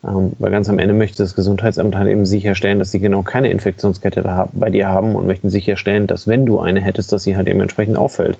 Ähm, 0.06 0.34
weil 0.40 0.52
ganz 0.52 0.70
am 0.70 0.80
Ende 0.80 0.94
möchte 0.94 1.24
das 1.24 1.36
Gesundheitsamt 1.36 1.96
halt 1.96 2.10
eben 2.10 2.26
sicherstellen, 2.26 2.80
dass 2.80 2.92
sie 2.92 3.00
genau 3.00 3.22
keine 3.22 3.50
Infektionskette 3.50 4.22
da 4.22 4.50
bei 4.52 4.70
dir 4.70 4.88
haben 4.88 5.16
und 5.16 5.28
möchten 5.28 5.50
sicherstellen, 5.50 6.08
dass 6.08 6.28
wenn 6.28 6.46
du 6.46 6.60
eine 6.60 6.82
hättest, 6.82 7.12
dass 7.12 7.24
sie 7.24 7.38
halt 7.38 7.48
eben 7.48 7.62
entsprechend 7.62 7.98
auffällt. 7.98 8.38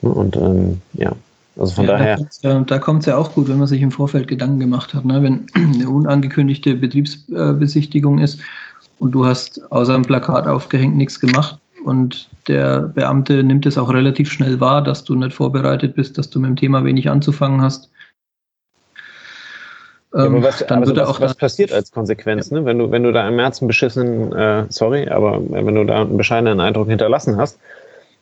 Ne? 0.00 0.10
Und 0.10 0.36
ähm, 0.36 0.80
ja, 0.94 1.12
also 1.58 1.74
von 1.74 1.86
ja, 1.86 1.92
daher. 1.92 2.18
Da 2.66 2.78
kommt 2.78 3.00
es 3.00 3.06
ja, 3.06 3.14
ja, 3.14 3.18
auch 3.18 3.34
gut, 3.34 3.48
wenn 3.48 3.58
man 3.58 3.66
sich 3.66 3.82
im 3.82 3.90
Vorfeld 3.90 4.28
Gedanken 4.28 4.60
gemacht 4.60 4.94
hat. 4.94 5.04
Ne? 5.04 5.22
Wenn 5.22 5.46
eine 5.54 5.90
unangekündigte 5.90 6.74
Betriebsbesichtigung 6.74 8.18
ist 8.18 8.40
und 8.98 9.12
du 9.12 9.26
hast 9.26 9.60
außer 9.70 9.94
einem 9.94 10.04
Plakat 10.04 10.46
aufgehängt 10.46 10.96
nichts 10.96 11.20
gemacht 11.20 11.58
und 11.88 12.28
der 12.46 12.80
Beamte 12.80 13.42
nimmt 13.42 13.66
es 13.66 13.78
auch 13.78 13.92
relativ 13.92 14.30
schnell 14.30 14.60
wahr, 14.60 14.82
dass 14.82 15.04
du 15.04 15.14
nicht 15.14 15.32
vorbereitet 15.32 15.94
bist, 15.94 16.18
dass 16.18 16.30
du 16.30 16.38
mit 16.38 16.50
dem 16.50 16.56
Thema 16.56 16.84
wenig 16.84 17.10
anzufangen 17.10 17.60
hast. 17.60 17.90
Ja, 20.14 20.20
aber 20.20 20.36
ähm, 20.36 20.42
was, 20.42 20.64
dann 20.66 20.80
also 20.80 20.96
was, 20.96 21.20
was 21.20 21.34
passiert 21.34 21.72
als 21.72 21.90
Konsequenz, 21.90 22.50
ja. 22.50 22.58
ne? 22.58 22.64
wenn, 22.64 22.78
du, 22.78 22.90
wenn 22.90 23.02
du 23.02 23.12
da 23.12 23.26
im 23.28 23.36
März 23.36 23.60
einen 23.60 23.68
beschissenen, 23.68 24.32
äh, 24.32 24.64
sorry, 24.68 25.08
aber 25.08 25.40
wenn 25.50 25.74
du 25.74 25.84
da 25.84 26.02
einen 26.02 26.16
bescheidenen 26.16 26.60
Eindruck 26.60 26.88
hinterlassen 26.88 27.36
hast, 27.36 27.58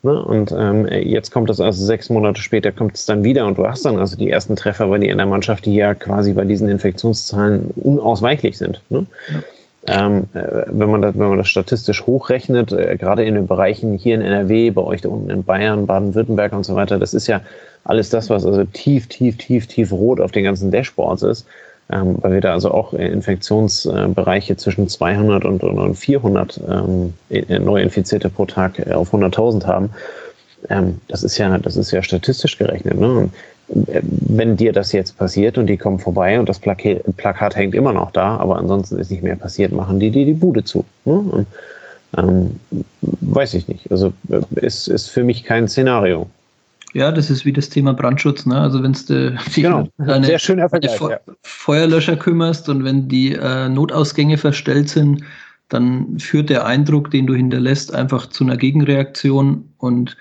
Ne? 0.02 0.22
Und 0.22 0.52
ähm, 0.56 0.86
jetzt 0.86 1.32
kommt 1.32 1.50
es 1.50 1.60
also 1.60 1.84
sechs 1.84 2.10
Monate 2.10 2.40
später 2.40 2.70
kommt 2.70 2.94
es 2.94 3.06
dann 3.06 3.24
wieder 3.24 3.44
und 3.44 3.58
du 3.58 3.66
hast 3.66 3.84
dann 3.84 3.98
also 3.98 4.16
die 4.16 4.30
ersten 4.30 4.54
Treffer 4.54 4.86
bei 4.86 4.98
dir 4.98 5.10
in 5.10 5.18
der 5.18 5.26
Mannschaft, 5.26 5.66
die 5.66 5.74
ja 5.74 5.94
quasi 5.94 6.32
bei 6.32 6.44
diesen 6.44 6.68
Infektionszahlen 6.68 7.72
unausweichlich 7.74 8.56
sind. 8.56 8.82
Ne? 8.88 9.06
Ja. 9.28 9.42
Ähm, 9.88 10.24
äh, 10.34 10.64
wenn, 10.66 10.90
man 10.90 11.02
das, 11.02 11.18
wenn 11.18 11.28
man 11.28 11.38
das 11.38 11.48
statistisch 11.48 12.06
hochrechnet, 12.06 12.72
äh, 12.72 12.96
gerade 12.96 13.24
in 13.24 13.34
den 13.34 13.46
Bereichen 13.46 13.96
hier 13.96 14.16
in 14.16 14.22
NRW, 14.22 14.70
bei 14.70 14.82
euch 14.82 15.00
da 15.00 15.08
unten 15.08 15.30
in 15.30 15.44
Bayern, 15.44 15.86
Baden-Württemberg 15.86 16.52
und 16.52 16.64
so 16.64 16.74
weiter, 16.74 16.98
das 16.98 17.14
ist 17.14 17.26
ja 17.26 17.40
alles 17.84 18.10
das, 18.10 18.30
was 18.30 18.44
also 18.44 18.64
tief, 18.64 19.06
tief, 19.06 19.36
tief, 19.36 19.66
tief 19.66 19.92
rot 19.92 20.20
auf 20.20 20.32
den 20.32 20.44
ganzen 20.44 20.70
Dashboards 20.70 21.22
ist 21.22 21.46
ähm, 21.90 22.16
weil 22.20 22.32
wir 22.34 22.40
da 22.40 22.52
also 22.52 22.72
auch 22.72 22.92
Infektionsbereiche 22.92 24.56
zwischen 24.56 24.88
200 24.88 25.44
und, 25.44 25.62
und 25.62 25.94
400 25.94 26.60
ähm, 26.68 27.14
Neuinfizierte 27.48 28.28
pro 28.28 28.46
Tag 28.46 28.78
äh, 28.78 28.92
auf 28.92 29.14
100.000 29.14 29.66
haben. 29.66 29.90
Ähm, 30.68 31.00
das 31.08 31.22
ist 31.22 31.38
ja, 31.38 31.56
das 31.58 31.76
ist 31.76 31.92
ja 31.92 32.02
statistisch 32.02 32.58
gerechnet. 32.58 32.98
Ne? 32.98 33.30
Wenn 33.68 34.56
dir 34.56 34.72
das 34.72 34.92
jetzt 34.92 35.18
passiert 35.18 35.58
und 35.58 35.66
die 35.66 35.76
kommen 35.76 35.98
vorbei 35.98 36.38
und 36.38 36.48
das 36.48 36.58
Plakat, 36.58 37.02
Plakat 37.16 37.56
hängt 37.56 37.74
immer 37.74 37.92
noch 37.92 38.12
da, 38.12 38.36
aber 38.36 38.56
ansonsten 38.58 38.98
ist 38.98 39.10
nicht 39.10 39.22
mehr 39.22 39.36
passiert, 39.36 39.72
machen 39.72 39.98
die 39.98 40.10
dir 40.10 40.24
die 40.24 40.34
Bude 40.34 40.62
zu. 40.62 40.84
Ne? 41.04 41.14
Und, 41.14 41.46
ähm, 42.16 42.60
weiß 43.00 43.54
ich 43.54 43.68
nicht. 43.68 43.90
Also 43.90 44.12
äh, 44.28 44.40
ist, 44.64 45.08
für 45.08 45.24
mich 45.24 45.44
kein 45.44 45.68
Szenario. 45.68 46.28
Ja, 46.94 47.12
das 47.12 47.28
ist 47.28 47.44
wie 47.44 47.52
das 47.52 47.68
Thema 47.68 47.92
Brandschutz. 47.92 48.46
Ne? 48.46 48.58
Also 48.58 48.82
wenn 48.82 48.92
du 48.92 49.32
dich 49.32 49.54
genau. 49.54 49.88
deine, 49.98 50.38
Vergleich, 50.38 50.96
Fe 50.96 51.10
ja. 51.10 51.18
Feuerlöscher 51.42 52.16
kümmerst 52.16 52.68
und 52.68 52.84
wenn 52.84 53.08
die 53.08 53.32
äh, 53.32 53.68
Notausgänge 53.68 54.38
verstellt 54.38 54.88
sind, 54.88 55.22
dann 55.68 56.18
führt 56.20 56.48
der 56.48 56.64
Eindruck, 56.64 57.10
den 57.10 57.26
du 57.26 57.34
hinterlässt, 57.34 57.92
einfach 57.92 58.26
zu 58.28 58.44
einer 58.44 58.56
Gegenreaktion. 58.56 59.68
Und 59.78 60.16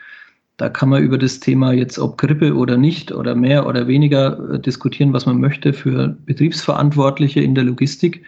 da 0.57 0.69
kann 0.69 0.89
man 0.89 1.03
über 1.03 1.17
das 1.17 1.39
Thema 1.39 1.73
jetzt, 1.73 1.99
ob 1.99 2.17
Grippe 2.17 2.55
oder 2.55 2.77
nicht 2.77 3.11
oder 3.11 3.35
mehr 3.35 3.67
oder 3.67 3.87
weniger 3.87 4.53
äh, 4.53 4.59
diskutieren, 4.59 5.13
was 5.13 5.25
man 5.25 5.39
möchte 5.39 5.73
für 5.73 6.15
Betriebsverantwortliche 6.25 7.41
in 7.41 7.55
der 7.55 7.65
Logistik. 7.65 8.23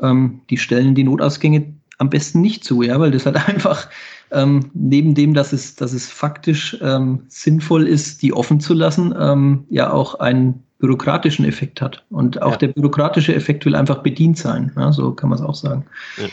Ähm, 0.00 0.40
die 0.50 0.58
stellen 0.58 0.94
die 0.94 1.04
Notausgänge 1.04 1.72
am 1.98 2.10
besten 2.10 2.40
nicht 2.40 2.64
zu, 2.64 2.82
ja, 2.82 2.98
weil 2.98 3.12
das 3.12 3.26
halt 3.26 3.36
einfach 3.48 3.88
ähm, 4.32 4.70
neben 4.74 5.14
dem, 5.14 5.34
dass 5.34 5.52
es, 5.52 5.76
dass 5.76 5.92
es 5.92 6.10
faktisch 6.10 6.76
ähm, 6.82 7.22
sinnvoll 7.28 7.86
ist, 7.86 8.22
die 8.22 8.32
offen 8.32 8.60
zu 8.60 8.74
lassen, 8.74 9.14
ähm, 9.18 9.64
ja 9.70 9.92
auch 9.92 10.16
einen 10.16 10.62
bürokratischen 10.78 11.44
Effekt 11.44 11.80
hat. 11.80 12.04
Und 12.10 12.42
auch 12.42 12.52
ja. 12.52 12.56
der 12.56 12.68
bürokratische 12.68 13.34
Effekt 13.34 13.64
will 13.64 13.76
einfach 13.76 14.02
bedient 14.02 14.36
sein. 14.36 14.72
Ja, 14.76 14.92
so 14.92 15.12
kann 15.12 15.30
man 15.30 15.38
es 15.38 15.44
auch 15.44 15.54
sagen. 15.54 15.84
Ja. 16.16 16.24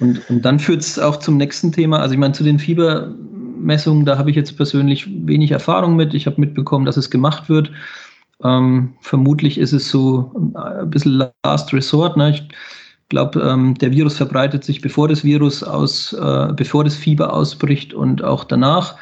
Und, 0.00 0.28
und 0.28 0.42
dann 0.42 0.58
führt 0.58 0.80
es 0.80 0.98
auch 0.98 1.16
zum 1.16 1.36
nächsten 1.36 1.72
Thema. 1.72 2.00
Also 2.00 2.14
ich 2.14 2.20
meine, 2.20 2.34
zu 2.34 2.44
den 2.44 2.58
Fiebermessungen, 2.58 4.04
da 4.04 4.18
habe 4.18 4.30
ich 4.30 4.36
jetzt 4.36 4.56
persönlich 4.56 5.08
wenig 5.26 5.52
Erfahrung 5.52 5.96
mit. 5.96 6.14
Ich 6.14 6.26
habe 6.26 6.40
mitbekommen, 6.40 6.84
dass 6.84 6.96
es 6.96 7.10
gemacht 7.10 7.48
wird. 7.48 7.70
Ähm, 8.42 8.94
vermutlich 9.00 9.58
ist 9.58 9.72
es 9.72 9.88
so 9.88 10.32
ein 10.54 10.90
bisschen 10.90 11.22
Last 11.44 11.72
Resort. 11.72 12.16
Ne? 12.16 12.30
Ich 12.30 12.44
glaube, 13.08 13.40
ähm, 13.40 13.74
der 13.74 13.92
Virus 13.92 14.16
verbreitet 14.16 14.64
sich, 14.64 14.80
bevor 14.80 15.08
das 15.08 15.24
Virus 15.24 15.62
aus, 15.62 16.12
äh, 16.12 16.52
bevor 16.54 16.84
das 16.84 16.96
Fieber 16.96 17.32
ausbricht 17.32 17.94
und 17.94 18.22
auch 18.24 18.44
danach. 18.44 18.96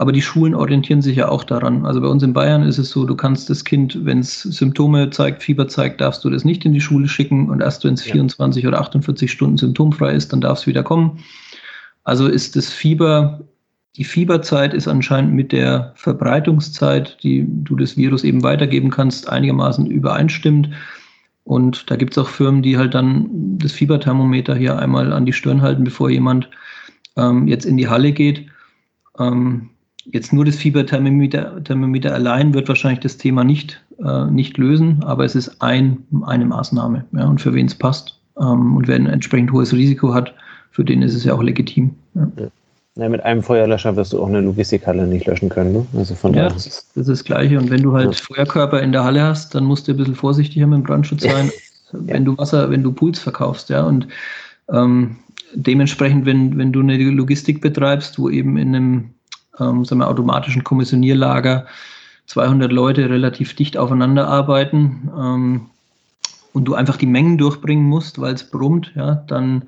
Aber 0.00 0.12
die 0.12 0.22
Schulen 0.22 0.54
orientieren 0.54 1.02
sich 1.02 1.16
ja 1.16 1.28
auch 1.28 1.44
daran. 1.44 1.84
Also 1.84 2.00
bei 2.00 2.06
uns 2.06 2.22
in 2.22 2.32
Bayern 2.32 2.62
ist 2.62 2.78
es 2.78 2.88
so, 2.88 3.04
du 3.04 3.14
kannst 3.14 3.50
das 3.50 3.66
Kind, 3.66 4.06
wenn 4.06 4.20
es 4.20 4.40
Symptome 4.40 5.10
zeigt, 5.10 5.42
Fieber 5.42 5.68
zeigt, 5.68 6.00
darfst 6.00 6.24
du 6.24 6.30
das 6.30 6.42
nicht 6.42 6.64
in 6.64 6.72
die 6.72 6.80
Schule 6.80 7.06
schicken 7.06 7.50
und 7.50 7.60
erst 7.60 7.84
wenn 7.84 7.92
es 7.92 8.06
ja. 8.06 8.12
24 8.12 8.66
oder 8.66 8.80
48 8.80 9.30
Stunden 9.30 9.58
symptomfrei 9.58 10.12
ist, 10.12 10.32
dann 10.32 10.40
darf 10.40 10.60
es 10.60 10.66
wieder 10.66 10.82
kommen. 10.82 11.18
Also 12.02 12.28
ist 12.28 12.56
das 12.56 12.70
Fieber, 12.70 13.40
die 13.96 14.04
Fieberzeit 14.04 14.72
ist 14.72 14.88
anscheinend 14.88 15.34
mit 15.34 15.52
der 15.52 15.92
Verbreitungszeit, 15.96 17.22
die 17.22 17.44
du 17.46 17.76
das 17.76 17.98
Virus 17.98 18.24
eben 18.24 18.42
weitergeben 18.42 18.88
kannst, 18.88 19.28
einigermaßen 19.28 19.84
übereinstimmt. 19.84 20.70
Und 21.44 21.90
da 21.90 21.96
gibt 21.96 22.14
es 22.14 22.18
auch 22.18 22.28
Firmen, 22.30 22.62
die 22.62 22.78
halt 22.78 22.94
dann 22.94 23.28
das 23.58 23.72
Fieberthermometer 23.72 24.54
hier 24.56 24.78
einmal 24.78 25.12
an 25.12 25.26
die 25.26 25.34
Stirn 25.34 25.60
halten, 25.60 25.84
bevor 25.84 26.08
jemand 26.08 26.48
ähm, 27.18 27.46
jetzt 27.46 27.66
in 27.66 27.76
die 27.76 27.88
Halle 27.88 28.12
geht. 28.12 28.46
Ähm, 29.18 29.68
Jetzt 30.12 30.32
nur 30.32 30.44
das 30.44 30.56
Fieberthermometer 30.56 31.62
Thermometer 31.62 32.12
allein 32.14 32.52
wird 32.52 32.68
wahrscheinlich 32.68 33.00
das 33.00 33.16
Thema 33.16 33.44
nicht, 33.44 33.80
äh, 34.04 34.26
nicht 34.26 34.58
lösen, 34.58 35.02
aber 35.04 35.24
es 35.24 35.34
ist 35.34 35.62
ein, 35.62 35.98
eine 36.22 36.44
Maßnahme. 36.44 37.04
Ja, 37.12 37.26
und 37.26 37.40
für 37.40 37.54
wen 37.54 37.66
es 37.66 37.74
passt 37.74 38.18
ähm, 38.38 38.76
und 38.76 38.88
wer 38.88 38.96
ein 38.96 39.06
entsprechend 39.06 39.52
hohes 39.52 39.72
Risiko 39.72 40.12
hat, 40.12 40.34
für 40.70 40.84
den 40.84 41.02
ist 41.02 41.14
es 41.14 41.24
ja 41.24 41.34
auch 41.34 41.42
legitim. 41.42 41.94
Ja. 42.14 42.28
Ja, 42.96 43.08
mit 43.08 43.22
einem 43.22 43.42
Feuerlöscher 43.42 43.94
wirst 43.94 44.12
du 44.12 44.20
auch 44.20 44.28
eine 44.28 44.40
Logistikhalle 44.40 45.06
nicht 45.06 45.26
löschen 45.26 45.48
können. 45.48 45.72
Ne? 45.72 45.86
Also 45.96 46.14
von 46.16 46.34
ja, 46.34 46.48
das 46.48 46.66
ist, 46.66 46.90
das 46.94 47.02
ist 47.02 47.08
das 47.08 47.24
Gleiche. 47.24 47.58
Und 47.58 47.70
wenn 47.70 47.82
du 47.82 47.92
halt 47.92 48.14
ja. 48.14 48.20
Feuerkörper 48.20 48.82
in 48.82 48.90
der 48.90 49.04
Halle 49.04 49.22
hast, 49.22 49.54
dann 49.54 49.64
musst 49.64 49.86
du 49.86 49.92
ein 49.92 49.96
bisschen 49.96 50.16
vorsichtiger 50.16 50.66
mit 50.66 50.78
dem 50.78 50.82
Brandschutz 50.82 51.22
sein, 51.22 51.50
wenn 51.92 52.24
du 52.24 52.36
Wasser, 52.36 52.68
wenn 52.68 52.82
du 52.82 52.92
Pools 52.92 53.20
verkaufst. 53.20 53.70
Ja, 53.70 53.84
und 53.84 54.08
ähm, 54.72 55.16
dementsprechend, 55.54 56.26
wenn, 56.26 56.58
wenn 56.58 56.72
du 56.72 56.80
eine 56.80 56.98
Logistik 56.98 57.60
betreibst, 57.60 58.18
wo 58.18 58.28
eben 58.28 58.56
in 58.56 58.74
einem 58.74 59.10
ähm, 59.60 59.84
sagen 59.84 60.00
wir, 60.00 60.08
automatischen 60.08 60.64
Kommissionierlager 60.64 61.66
200 62.26 62.70
Leute 62.70 63.10
relativ 63.10 63.54
dicht 63.54 63.76
aufeinander 63.76 64.28
arbeiten 64.28 65.10
ähm, 65.18 65.66
und 66.52 66.64
du 66.64 66.74
einfach 66.74 66.96
die 66.96 67.06
Mengen 67.06 67.38
durchbringen 67.38 67.84
musst, 67.84 68.20
weil 68.20 68.34
es 68.34 68.44
brummt, 68.44 68.92
ja, 68.94 69.24
dann, 69.26 69.64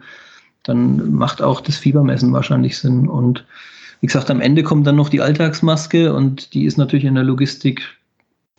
dann 0.62 1.12
macht 1.12 1.42
auch 1.42 1.60
das 1.60 1.76
Fiebermessen 1.76 2.32
wahrscheinlich 2.32 2.78
Sinn. 2.78 3.08
Und 3.08 3.44
wie 4.00 4.06
gesagt, 4.06 4.30
am 4.30 4.40
Ende 4.40 4.62
kommt 4.62 4.86
dann 4.86 4.96
noch 4.96 5.08
die 5.08 5.20
Alltagsmaske 5.20 6.12
und 6.12 6.54
die 6.54 6.64
ist 6.64 6.78
natürlich 6.78 7.04
in 7.04 7.14
der 7.14 7.24
Logistik 7.24 7.82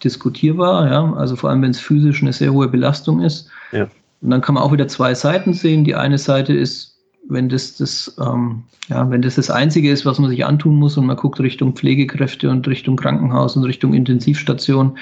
diskutierbar, 0.03 0.89
ja, 0.91 1.13
also 1.13 1.35
vor 1.35 1.49
allem 1.49 1.61
wenn 1.61 1.71
es 1.71 1.79
physisch 1.79 2.21
eine 2.21 2.33
sehr 2.33 2.51
hohe 2.51 2.67
Belastung 2.67 3.21
ist. 3.21 3.49
Ja. 3.71 3.87
Und 4.21 4.29
dann 4.29 4.41
kann 4.41 4.55
man 4.55 4.63
auch 4.63 4.71
wieder 4.71 4.87
zwei 4.87 5.13
Seiten 5.13 5.53
sehen. 5.53 5.83
Die 5.83 5.95
eine 5.95 6.17
Seite 6.17 6.53
ist 6.53 6.92
wenn 7.29 7.49
das 7.49 7.77
das, 7.77 8.15
ähm, 8.19 8.63
ja, 8.89 9.09
wenn 9.09 9.21
das 9.21 9.35
das 9.35 9.49
Einzige 9.49 9.91
ist, 9.91 10.05
was 10.05 10.19
man 10.19 10.29
sich 10.29 10.45
antun 10.45 10.75
muss 10.75 10.97
und 10.97 11.05
man 11.05 11.15
guckt 11.15 11.39
Richtung 11.39 11.73
Pflegekräfte 11.73 12.49
und 12.49 12.67
Richtung 12.67 12.95
Krankenhaus 12.95 13.55
und 13.55 13.63
Richtung 13.63 13.93
Intensivstation, 13.93 14.97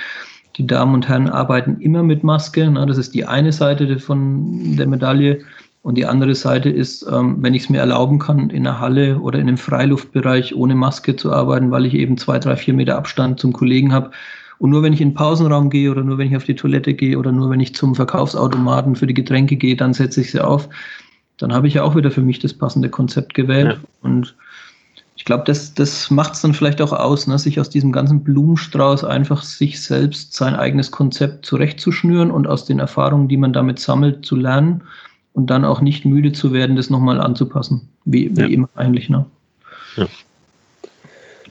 die 0.57 0.67
Damen 0.67 0.93
und 0.93 1.07
Herren 1.07 1.29
arbeiten 1.29 1.79
immer 1.79 2.03
mit 2.03 2.23
Maske. 2.23 2.69
Na, 2.69 2.85
das 2.85 2.97
ist 2.97 3.13
die 3.13 3.25
eine 3.25 3.51
Seite 3.51 3.99
von 3.99 4.75
der 4.75 4.87
Medaille. 4.87 5.39
Und 5.83 5.95
die 5.95 6.05
andere 6.05 6.35
Seite 6.35 6.69
ist, 6.69 7.07
ähm, 7.11 7.37
wenn 7.39 7.55
ich 7.55 7.63
es 7.63 7.69
mir 7.69 7.79
erlauben 7.79 8.19
kann, 8.19 8.51
in 8.51 8.67
einer 8.67 8.79
Halle 8.79 9.19
oder 9.19 9.39
in 9.39 9.47
einem 9.47 9.57
Freiluftbereich 9.57 10.55
ohne 10.55 10.75
Maske 10.75 11.15
zu 11.15 11.33
arbeiten, 11.33 11.71
weil 11.71 11.87
ich 11.87 11.95
eben 11.95 12.17
zwei, 12.17 12.37
drei, 12.37 12.55
vier 12.55 12.75
Meter 12.75 12.97
Abstand 12.97 13.39
zum 13.39 13.51
Kollegen 13.51 13.91
habe. 13.91 14.11
Und 14.59 14.69
nur 14.69 14.83
wenn 14.83 14.93
ich 14.93 15.01
in 15.01 15.09
den 15.09 15.15
Pausenraum 15.15 15.71
gehe 15.71 15.89
oder 15.89 16.03
nur 16.03 16.19
wenn 16.19 16.27
ich 16.27 16.35
auf 16.35 16.43
die 16.43 16.55
Toilette 16.55 16.93
gehe 16.93 17.17
oder 17.17 17.31
nur 17.31 17.49
wenn 17.49 17.59
ich 17.59 17.73
zum 17.73 17.95
Verkaufsautomaten 17.95 18.95
für 18.95 19.07
die 19.07 19.15
Getränke 19.15 19.55
gehe, 19.55 19.75
dann 19.75 19.93
setze 19.93 20.21
ich 20.21 20.29
sie 20.29 20.39
auf 20.39 20.69
dann 21.41 21.53
habe 21.53 21.67
ich 21.67 21.75
ja 21.75 21.83
auch 21.83 21.95
wieder 21.95 22.11
für 22.11 22.21
mich 22.21 22.39
das 22.39 22.53
passende 22.53 22.89
Konzept 22.89 23.33
gewählt. 23.33 23.79
Ja. 23.81 23.87
Und 24.01 24.35
ich 25.15 25.25
glaube, 25.25 25.43
das, 25.45 25.73
das 25.73 26.09
macht 26.09 26.33
es 26.33 26.41
dann 26.41 26.53
vielleicht 26.53 26.81
auch 26.81 26.93
aus, 26.93 27.27
ne? 27.27 27.37
sich 27.37 27.59
aus 27.59 27.69
diesem 27.69 27.91
ganzen 27.91 28.23
Blumenstrauß 28.23 29.03
einfach 29.03 29.43
sich 29.43 29.81
selbst 29.81 30.33
sein 30.33 30.55
eigenes 30.55 30.91
Konzept 30.91 31.45
zurechtzuschnüren 31.45 32.31
und 32.31 32.47
aus 32.47 32.65
den 32.65 32.79
Erfahrungen, 32.79 33.27
die 33.27 33.37
man 33.37 33.53
damit 33.53 33.79
sammelt, 33.79 34.25
zu 34.25 34.35
lernen 34.35 34.83
und 35.33 35.49
dann 35.49 35.65
auch 35.65 35.81
nicht 35.81 36.05
müde 36.05 36.31
zu 36.31 36.53
werden, 36.53 36.75
das 36.75 36.89
nochmal 36.89 37.19
anzupassen, 37.21 37.89
wie, 38.05 38.35
wie 38.35 38.41
ja. 38.41 38.47
immer 38.47 38.69
eigentlich. 38.75 39.09
Ne? 39.09 39.25
Ja. 39.95 40.07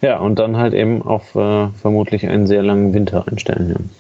ja, 0.00 0.18
und 0.18 0.38
dann 0.38 0.57
halt 0.57 0.74
eben 0.74 1.03
auf 1.03 1.35
äh, 1.35 1.68
vermutlich 1.81 2.26
einen 2.26 2.46
sehr 2.46 2.62
langen 2.62 2.92
Winter 2.92 3.26
einstellen. 3.29 3.90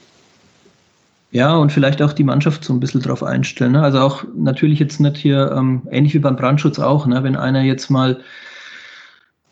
Ja. 1.30 1.56
Und 1.56 1.72
vielleicht 1.72 2.02
auch 2.02 2.12
die 2.12 2.24
Mannschaft 2.24 2.64
so 2.64 2.72
ein 2.72 2.80
bisschen 2.80 3.02
drauf 3.02 3.22
einstellen. 3.22 3.72
Ne? 3.72 3.82
Also 3.82 4.00
auch 4.00 4.24
natürlich 4.34 4.78
jetzt 4.78 5.00
nicht 5.00 5.16
hier, 5.16 5.52
ähm, 5.56 5.82
ähnlich 5.90 6.14
wie 6.14 6.18
beim 6.18 6.36
Brandschutz 6.36 6.78
auch, 6.78 7.06
ne? 7.06 7.22
wenn 7.22 7.36
einer 7.36 7.62
jetzt 7.62 7.90
mal 7.90 8.20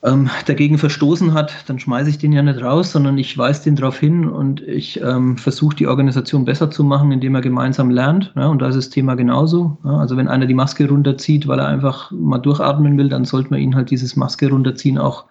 ähm, 0.04 0.30
dagegen 0.46 0.78
verstoßen 0.78 1.34
hat, 1.34 1.52
dann 1.66 1.78
schmeiße 1.78 2.10
ich 2.10 2.18
den 2.18 2.32
ja 2.32 2.42
nicht 2.42 2.62
raus, 2.62 2.92
sondern 2.92 3.18
ich 3.18 3.36
weise 3.36 3.64
den 3.64 3.76
darauf 3.76 3.98
hin 3.98 4.28
und 4.28 4.60
ich 4.60 5.00
ähm, 5.00 5.36
versuche 5.36 5.74
die 5.74 5.88
Organisation 5.88 6.44
besser 6.44 6.70
zu 6.70 6.84
machen, 6.84 7.10
indem 7.10 7.34
er 7.34 7.40
gemeinsam 7.40 7.90
lernt. 7.90 8.32
Ja? 8.36 8.46
Und 8.46 8.62
da 8.62 8.68
ist 8.68 8.76
das 8.76 8.90
Thema 8.90 9.14
genauso. 9.16 9.76
Ja? 9.84 9.98
Also 9.98 10.16
wenn 10.16 10.28
einer 10.28 10.46
die 10.46 10.54
Maske 10.54 10.88
runterzieht, 10.88 11.48
weil 11.48 11.58
er 11.58 11.68
einfach 11.68 12.10
mal 12.12 12.38
durchatmen 12.38 12.96
will, 12.96 13.08
dann 13.08 13.24
sollte 13.24 13.50
man 13.50 13.60
ihn 13.60 13.74
halt 13.74 13.90
dieses 13.90 14.14
Maske 14.14 14.48
runterziehen 14.48 14.98
auch 14.98 15.24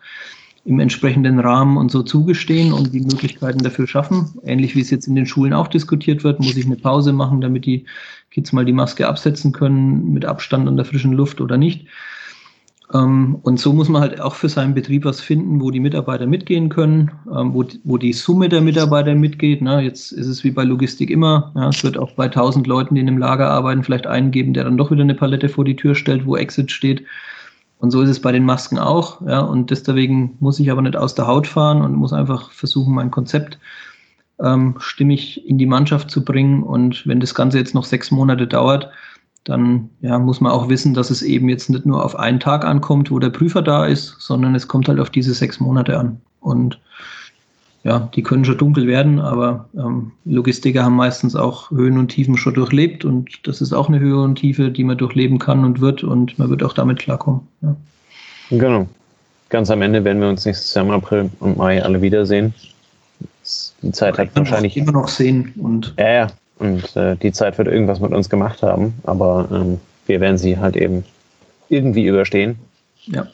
im 0.68 0.82
entsprechenden 0.82 1.40
Rahmen 1.40 1.78
und 1.78 1.92
so 1.92 2.04
zugestehen 2.04 2.74
und 2.74 2.94
die 2.94 3.00
Möglichkeiten 3.00 3.60
dafür 3.60 3.88
schaffen. 3.88 4.34
Ähnlich 4.44 4.76
wie 4.76 4.82
es 4.82 4.90
jetzt 4.90 5.08
in 5.08 5.16
den 5.16 5.26
Schulen 5.26 5.54
auch 5.54 5.70
diskutiert 5.70 6.26
wird, 6.26 6.42
muss 6.42 6.58
ich 6.58 6.66
eine 6.66 6.76
Pause 6.76 7.14
machen, 7.14 7.40
damit 7.40 7.66
die 7.66 7.86
Kids 8.32 8.52
mal 8.52 8.66
die 8.66 8.74
Maske 8.74 9.08
absetzen 9.08 9.54
können 9.54 10.12
mit 10.12 10.26
Abstand 10.26 10.68
an 10.68 10.76
der 10.76 10.84
frischen 10.84 11.14
Luft 11.14 11.40
oder 11.40 11.58
nicht. 11.58 11.88
Ähm, 12.94 13.40
und 13.44 13.62
so 13.62 13.72
muss 13.72 13.88
man 13.88 14.02
halt 14.02 14.20
auch 14.20 14.36
für 14.36 14.50
seinen 14.50 14.74
Betrieb 14.74 15.06
was 15.06 15.22
finden, 15.22 15.62
wo 15.62 15.72
die 15.72 15.80
Mitarbeiter 15.80 16.28
mitgehen 16.28 16.68
können, 16.68 17.12
ähm, 17.34 17.54
wo, 17.54 17.64
wo 17.86 17.98
die 17.98 18.12
Summe 18.12 18.50
der 18.50 18.60
Mitarbeiter 18.60 19.16
mitgeht. 19.16 19.62
Na, 19.62 19.80
jetzt 19.80 20.12
ist 20.12 20.28
es 20.28 20.44
wie 20.44 20.52
bei 20.52 20.66
Logistik 20.66 21.10
immer. 21.10 21.54
Es 21.70 21.82
wird 21.86 21.98
auch 21.98 22.12
bei 22.12 22.26
1000 22.26 22.68
Leuten, 22.68 22.96
die 22.96 23.02
in 23.02 23.08
einem 23.08 23.20
Lager 23.20 23.50
arbeiten, 23.50 23.84
vielleicht 23.84 24.06
einen 24.06 24.32
geben, 24.32 24.54
der 24.54 24.66
dann 24.66 24.78
doch 24.78 24.92
wieder 24.92 25.04
eine 25.04 25.16
Palette 25.16 25.48
vor 25.48 25.64
die 25.64 25.78
Tür 25.78 25.96
stellt, 25.96 26.26
wo 26.26 26.36
Exit 26.36 26.72
steht. 26.72 27.06
Und 27.80 27.92
so 27.92 28.02
ist 28.02 28.10
es 28.10 28.22
bei 28.22 28.32
den 28.32 28.44
Masken 28.44 28.80
auch. 28.80 29.22
Ja, 29.22 29.42
und 29.42 29.70
deswegen 29.70 30.36
muss 30.40 30.60
ich 30.60 30.72
aber 30.72 30.82
nicht 30.82 30.96
aus 30.96 31.16
der 31.16 31.28
Haut 31.28 31.48
fahren 31.48 31.82
und 31.82 31.96
muss 31.96 32.14
einfach 32.14 32.52
versuchen, 32.52 32.96
mein 32.96 33.12
Konzept 33.12 33.60
ähm, 34.40 34.76
stimmig 34.80 35.48
in 35.48 35.58
die 35.58 35.66
Mannschaft 35.66 36.10
zu 36.10 36.24
bringen. 36.24 36.64
Und 36.64 37.06
wenn 37.06 37.20
das 37.20 37.36
Ganze 37.36 37.60
jetzt 37.60 37.76
noch 37.76 37.86
sechs 37.86 38.10
Monate 38.10 38.48
dauert, 38.48 38.90
dann 39.44 39.90
ja, 40.02 40.20
muss 40.20 40.42
man 40.42 40.52
auch 40.52 40.70
wissen, 40.70 40.94
dass 40.94 41.10
es 41.10 41.22
eben 41.22 41.50
jetzt 41.50 41.70
nicht 41.70 41.86
nur 41.86 42.04
auf 42.04 42.18
einen 42.18 42.40
Tag 42.40 42.66
ankommt, 42.66 43.12
wo 43.12 43.20
der 43.20 43.30
Prüfer 43.30 43.62
da 43.62 43.86
ist, 43.86 44.16
sondern 44.20 44.56
es 44.56 44.68
kommt 44.68 44.88
halt 44.90 45.00
auf 45.00 45.10
diese 45.10 45.34
sechs 45.34 45.60
Monate 45.60 45.98
an. 45.98 46.22
Und 46.40 46.80
ja, 47.88 48.10
die 48.14 48.22
können 48.22 48.44
schon 48.44 48.58
dunkel 48.58 48.86
werden, 48.86 49.22
aber 49.22 49.70
ähm, 49.78 50.12
Logistiker 50.26 50.84
haben 50.84 50.98
meistens 50.98 51.38
auch 51.38 51.72
Höhen 51.72 51.98
und 51.98 52.10
Tiefen 52.10 52.36
schon 52.36 52.54
durchlebt 52.54 53.06
und 53.06 53.48
das 53.48 53.62
ist 53.62 53.72
auch 53.72 53.88
eine 53.88 54.00
Höhe 54.00 54.22
und 54.22 54.36
Tiefe, 54.36 54.72
die 54.72 54.84
man 54.84 54.98
durchleben 54.98 55.40
kann 55.40 55.64
und 55.64 55.80
wird 55.80 56.04
und 56.04 56.38
man 56.38 56.50
wird 56.50 56.64
auch 56.64 56.74
damit 56.74 57.00
klarkommen. 57.00 57.48
Ja. 57.62 57.76
Genau. 58.50 58.88
Ganz 59.48 59.72
am 59.72 59.82
Ende 59.82 60.04
werden 60.04 60.22
wir 60.22 60.28
uns 60.28 60.46
nächstes 60.46 60.74
Jahr 60.74 60.84
im 60.84 60.92
April 60.92 61.30
und 61.40 61.56
Mai 61.56 61.82
alle 61.82 62.02
wiedersehen. 62.02 62.54
Die 63.82 63.92
Zeit 63.94 64.18
hat 64.18 64.36
wahrscheinlich. 64.36 64.76
Immer 64.76 64.92
noch 64.92 65.08
sehen 65.08 65.54
und. 65.56 65.94
Ja, 65.98 66.10
ja. 66.10 66.28
Und 66.60 66.94
äh, 66.98 67.16
die 67.16 67.32
Zeit 67.32 67.58
wird 67.58 67.70
irgendwas 67.70 68.02
mit 68.02 68.12
uns 68.12 68.30
gemacht 68.30 68.64
haben, 68.64 68.96
aber 69.04 69.48
ähm, 69.50 69.80
wir 70.08 70.20
werden 70.20 70.38
sie 70.38 70.58
halt 70.58 70.76
eben 70.76 71.06
irgendwie 71.70 72.08
überstehen. 72.08 72.58
Ja. 73.06 73.28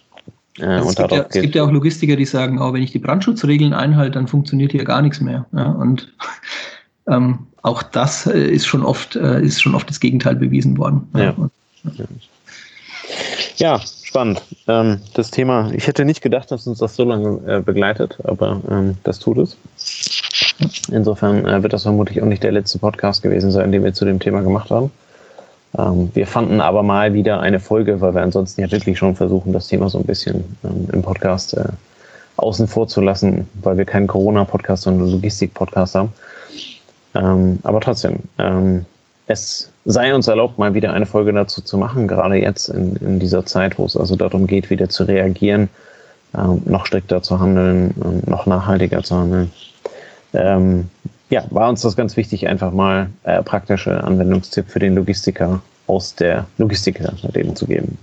Äh, 0.60 0.66
also 0.66 0.90
es, 0.90 0.96
gibt 0.96 1.12
ja, 1.12 1.26
es, 1.30 1.42
gibt 1.42 1.56
ja, 1.56 1.64
auch 1.64 1.72
Logistiker, 1.72 2.16
die 2.16 2.26
sagen, 2.26 2.62
oh, 2.62 2.74
wenn 2.74 2.84
ich 2.84 2.92
die 2.92 3.00
Brandschutzregeln 3.00 3.74
einhalte, 3.74 4.12
dann 4.12 4.28
funktioniert 4.28 4.72
hier 4.72 4.84
gar 4.84 5.02
nichts 5.02 5.22
mehr. 5.22 5.46
Ja, 5.54 5.72
und 5.72 6.14
ähm, 7.08 7.48
auch 7.62 7.82
das 7.82 8.28
äh, 8.28 8.48
ist 8.50 8.68
schon 8.68 8.84
oft 8.84 9.16
äh, 9.16 9.42
ist 9.42 9.62
schon 9.62 9.76
oft 9.76 9.90
das 9.90 10.00
Gegenteil 10.00 10.36
bewiesen 10.36 10.78
worden. 10.78 11.08
Ja, 11.16 11.36
ja. 13.56 13.80
spannend. 14.04 14.42
Ähm, 14.68 15.00
das 15.14 15.32
Thema, 15.32 15.72
ich 15.74 15.88
hätte 15.88 16.06
nicht 16.06 16.22
gedacht, 16.22 16.52
dass 16.52 16.68
uns 16.68 16.80
das 16.80 16.96
so 16.96 17.04
lange 17.04 17.40
äh, 17.48 17.62
begleitet, 17.62 18.18
aber 18.24 18.62
ähm, 18.70 18.98
das 19.04 19.20
tut 19.20 19.38
es. 19.38 19.58
Insofern 20.92 21.46
äh, 21.46 21.64
wird 21.64 21.74
das 21.74 21.84
vermutlich 21.84 22.22
auch 22.22 22.28
nicht 22.28 22.44
der 22.44 22.52
letzte 22.52 22.80
Podcast 22.80 23.24
gewesen 23.24 23.52
sein, 23.52 23.72
den 23.72 23.84
wir 23.84 23.94
zu 23.94 24.06
dem 24.06 24.20
Thema 24.20 24.42
gemacht 24.42 24.70
haben. 24.70 24.92
Ähm, 25.78 26.12
wir 26.14 26.28
fanden 26.28 26.62
aber 26.62 26.84
mal 26.84 27.14
wieder 27.14 27.40
eine 27.40 27.60
Folge, 27.60 28.00
weil 28.02 28.14
wir 28.14 28.22
ansonsten 28.22 28.62
ja 28.62 28.72
wirklich 28.72 28.98
schon 28.98 29.16
versuchen, 29.16 29.54
das 29.54 29.68
Thema 29.68 29.90
so 29.90 29.98
ein 29.98 30.06
bisschen 30.06 30.58
ähm, 30.64 30.88
im 30.92 31.02
Podcast 31.02 31.56
äh, 31.56 31.66
außen 32.38 32.68
vor 32.68 32.88
zu 32.88 33.02
lassen, 33.02 33.48
weil 33.62 33.78
wir 33.78 33.86
keinen 33.86 34.08
Corona-Podcast, 34.08 34.84
sondern 34.84 35.10
Logistik-Podcast 35.10 35.96
haben. 35.96 36.14
Ähm, 37.16 37.60
aber 37.64 37.80
trotzdem, 37.80 38.20
ähm, 38.40 38.86
es 39.28 39.72
sei 39.86 40.14
uns 40.14 40.28
erlaubt, 40.28 40.58
mal 40.58 40.74
wieder 40.74 40.94
eine 40.94 41.06
Folge 41.06 41.34
dazu 41.34 41.62
zu 41.62 41.78
machen, 41.78 42.08
gerade 42.08 42.36
jetzt 42.36 42.70
in, 42.70 42.96
in 42.98 43.20
dieser 43.20 43.46
Zeit, 43.46 43.78
wo 43.78 43.86
es 43.86 43.96
also 43.96 44.16
darum 44.16 44.48
geht, 44.48 44.70
wieder 44.70 44.90
zu 44.90 45.04
reagieren, 45.04 45.70
ähm, 46.36 46.62
noch 46.66 46.86
strikter 46.86 47.22
zu 47.22 47.40
handeln, 47.40 47.94
noch 48.26 48.46
nachhaltiger 48.46 49.04
zu 49.04 49.16
handeln. 49.16 49.52
Ja, 51.34 51.44
war 51.50 51.68
uns 51.68 51.82
das 51.82 51.96
ganz 51.96 52.16
wichtig, 52.16 52.48
einfach 52.48 52.72
mal 52.72 53.10
äh, 53.24 53.42
praktische 53.42 54.04
Anwendungstipp 54.04 54.70
für 54.70 54.78
den 54.78 54.94
Logistiker 54.94 55.64
aus 55.88 56.14
der 56.14 56.46
Logistiker 56.60 57.12
eben 57.34 57.56
zu 57.56 57.66
geben. 57.66 57.98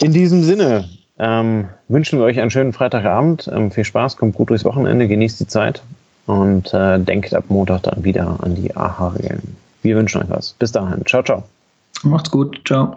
In 0.00 0.14
diesem 0.14 0.42
Sinne 0.42 0.88
ähm, 1.18 1.68
wünschen 1.88 2.18
wir 2.18 2.24
euch 2.24 2.40
einen 2.40 2.50
schönen 2.50 2.72
Freitagabend. 2.72 3.50
Ähm, 3.52 3.70
viel 3.70 3.84
Spaß, 3.84 4.16
kommt 4.16 4.36
gut 4.36 4.48
durchs 4.48 4.64
Wochenende, 4.64 5.06
genießt 5.06 5.38
die 5.38 5.48
Zeit 5.48 5.82
und 6.24 6.72
äh, 6.72 6.98
denkt 6.98 7.34
ab 7.34 7.44
Montag 7.48 7.82
dann 7.82 8.04
wieder 8.04 8.38
an 8.42 8.54
die 8.54 8.74
AHA-Regeln. 8.74 9.58
Wir 9.82 9.96
wünschen 9.96 10.22
euch 10.22 10.30
was. 10.30 10.54
Bis 10.54 10.72
dahin. 10.72 11.04
Ciao, 11.04 11.22
ciao. 11.22 11.42
Macht's 12.04 12.30
gut. 12.30 12.62
Ciao. 12.64 12.96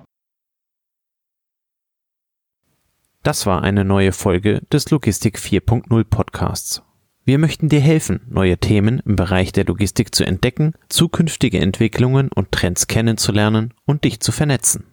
Das 3.23 3.45
war 3.45 3.61
eine 3.61 3.83
neue 3.83 4.13
Folge 4.13 4.61
des 4.71 4.89
Logistik 4.89 5.37
4.0 5.37 6.05
Podcasts. 6.05 6.81
Wir 7.25 7.37
möchten 7.37 7.69
dir 7.69 7.79
helfen, 7.79 8.19
neue 8.29 8.57
Themen 8.57 9.01
im 9.05 9.15
Bereich 9.15 9.53
der 9.53 9.63
Logistik 9.63 10.13
zu 10.13 10.25
entdecken, 10.25 10.73
zukünftige 10.89 11.57
Entwicklungen 11.59 12.27
und 12.27 12.51
Trends 12.51 12.87
kennenzulernen 12.87 13.73
und 13.85 14.03
dich 14.03 14.19
zu 14.19 14.33
vernetzen. 14.33 14.87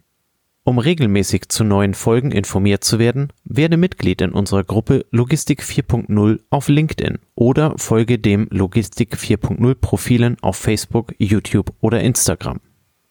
Um 0.62 0.79
regelmäßig 0.79 1.49
zu 1.49 1.64
neuen 1.64 1.95
Folgen 1.95 2.31
informiert 2.31 2.85
zu 2.85 3.01
werden, 3.01 3.33
werde 3.43 3.77
Mitglied 3.77 4.21
in 4.21 4.31
unserer 4.31 4.62
Gruppe 4.62 5.07
Logistik 5.11 5.62
4.0 5.62 6.38
auf 6.51 6.69
LinkedIn 6.69 7.19
oder 7.35 7.75
folge 7.79 8.21
dem 8.21 8.47
Logistik 8.51 9.16
4.0 9.16 9.75
Profilen 9.75 10.37
auf 10.40 10.57
Facebook, 10.57 11.12
YouTube 11.19 11.73
oder 11.81 12.01
Instagram. 12.01 12.61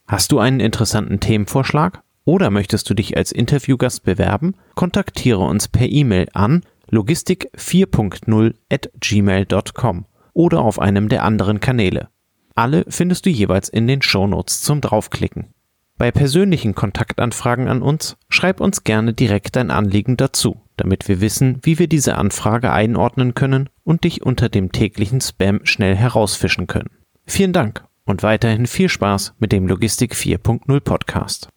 Hast 0.08 0.32
du 0.32 0.40
einen 0.40 0.62
interessanten 0.62 1.20
Themenvorschlag 1.20 2.04
oder 2.24 2.52
möchtest 2.52 2.90
du 2.90 2.94
dich 2.94 3.18
als 3.18 3.34
Interviewgast 3.34 4.04
bewerben? 4.04 4.56
Kontaktiere 4.76 5.40
uns 5.40 5.68
per 5.68 5.90
E-Mail 5.90 6.28
an 6.32 6.62
logistik 6.90 7.50
4.0 7.58 8.56
at 8.72 8.90
gmail.com 9.00 10.06
oder 10.34 10.62
auf 10.62 10.80
einem 10.80 11.10
der 11.10 11.24
anderen 11.24 11.60
Kanäle. 11.60 12.10
Alle 12.56 12.86
findest 12.90 13.26
du 13.26 13.30
jeweils 13.30 13.70
in 13.70 13.88
den 13.88 14.02
Shownotes 14.02 14.62
zum 14.62 14.82
Draufklicken. 14.82 15.54
Bei 15.98 16.12
persönlichen 16.12 16.76
Kontaktanfragen 16.76 17.68
an 17.68 17.82
uns 17.82 18.16
schreib 18.30 18.62
uns 18.62 18.86
gerne 18.86 19.14
direkt 19.14 19.58
dein 19.58 19.70
Anliegen 19.70 20.16
dazu, 20.16 20.62
damit 20.78 21.10
wir 21.10 21.20
wissen, 21.20 21.60
wie 21.64 21.78
wir 21.78 21.88
diese 21.88 22.16
Anfrage 22.16 22.72
einordnen 22.72 23.34
können 23.34 23.70
und 23.84 24.06
dich 24.06 24.26
unter 24.26 24.48
dem 24.48 24.72
täglichen 24.72 25.20
Spam 25.20 25.60
schnell 25.66 25.96
herausfischen 25.96 26.68
können. 26.68 26.92
Vielen 27.26 27.52
Dank 27.52 27.84
und 28.06 28.24
weiterhin 28.24 28.66
viel 28.66 28.88
Spaß 28.88 29.34
mit 29.40 29.52
dem 29.52 29.68
Logistik 29.68 30.16
4.0 30.16 30.80
Podcast. 30.80 31.50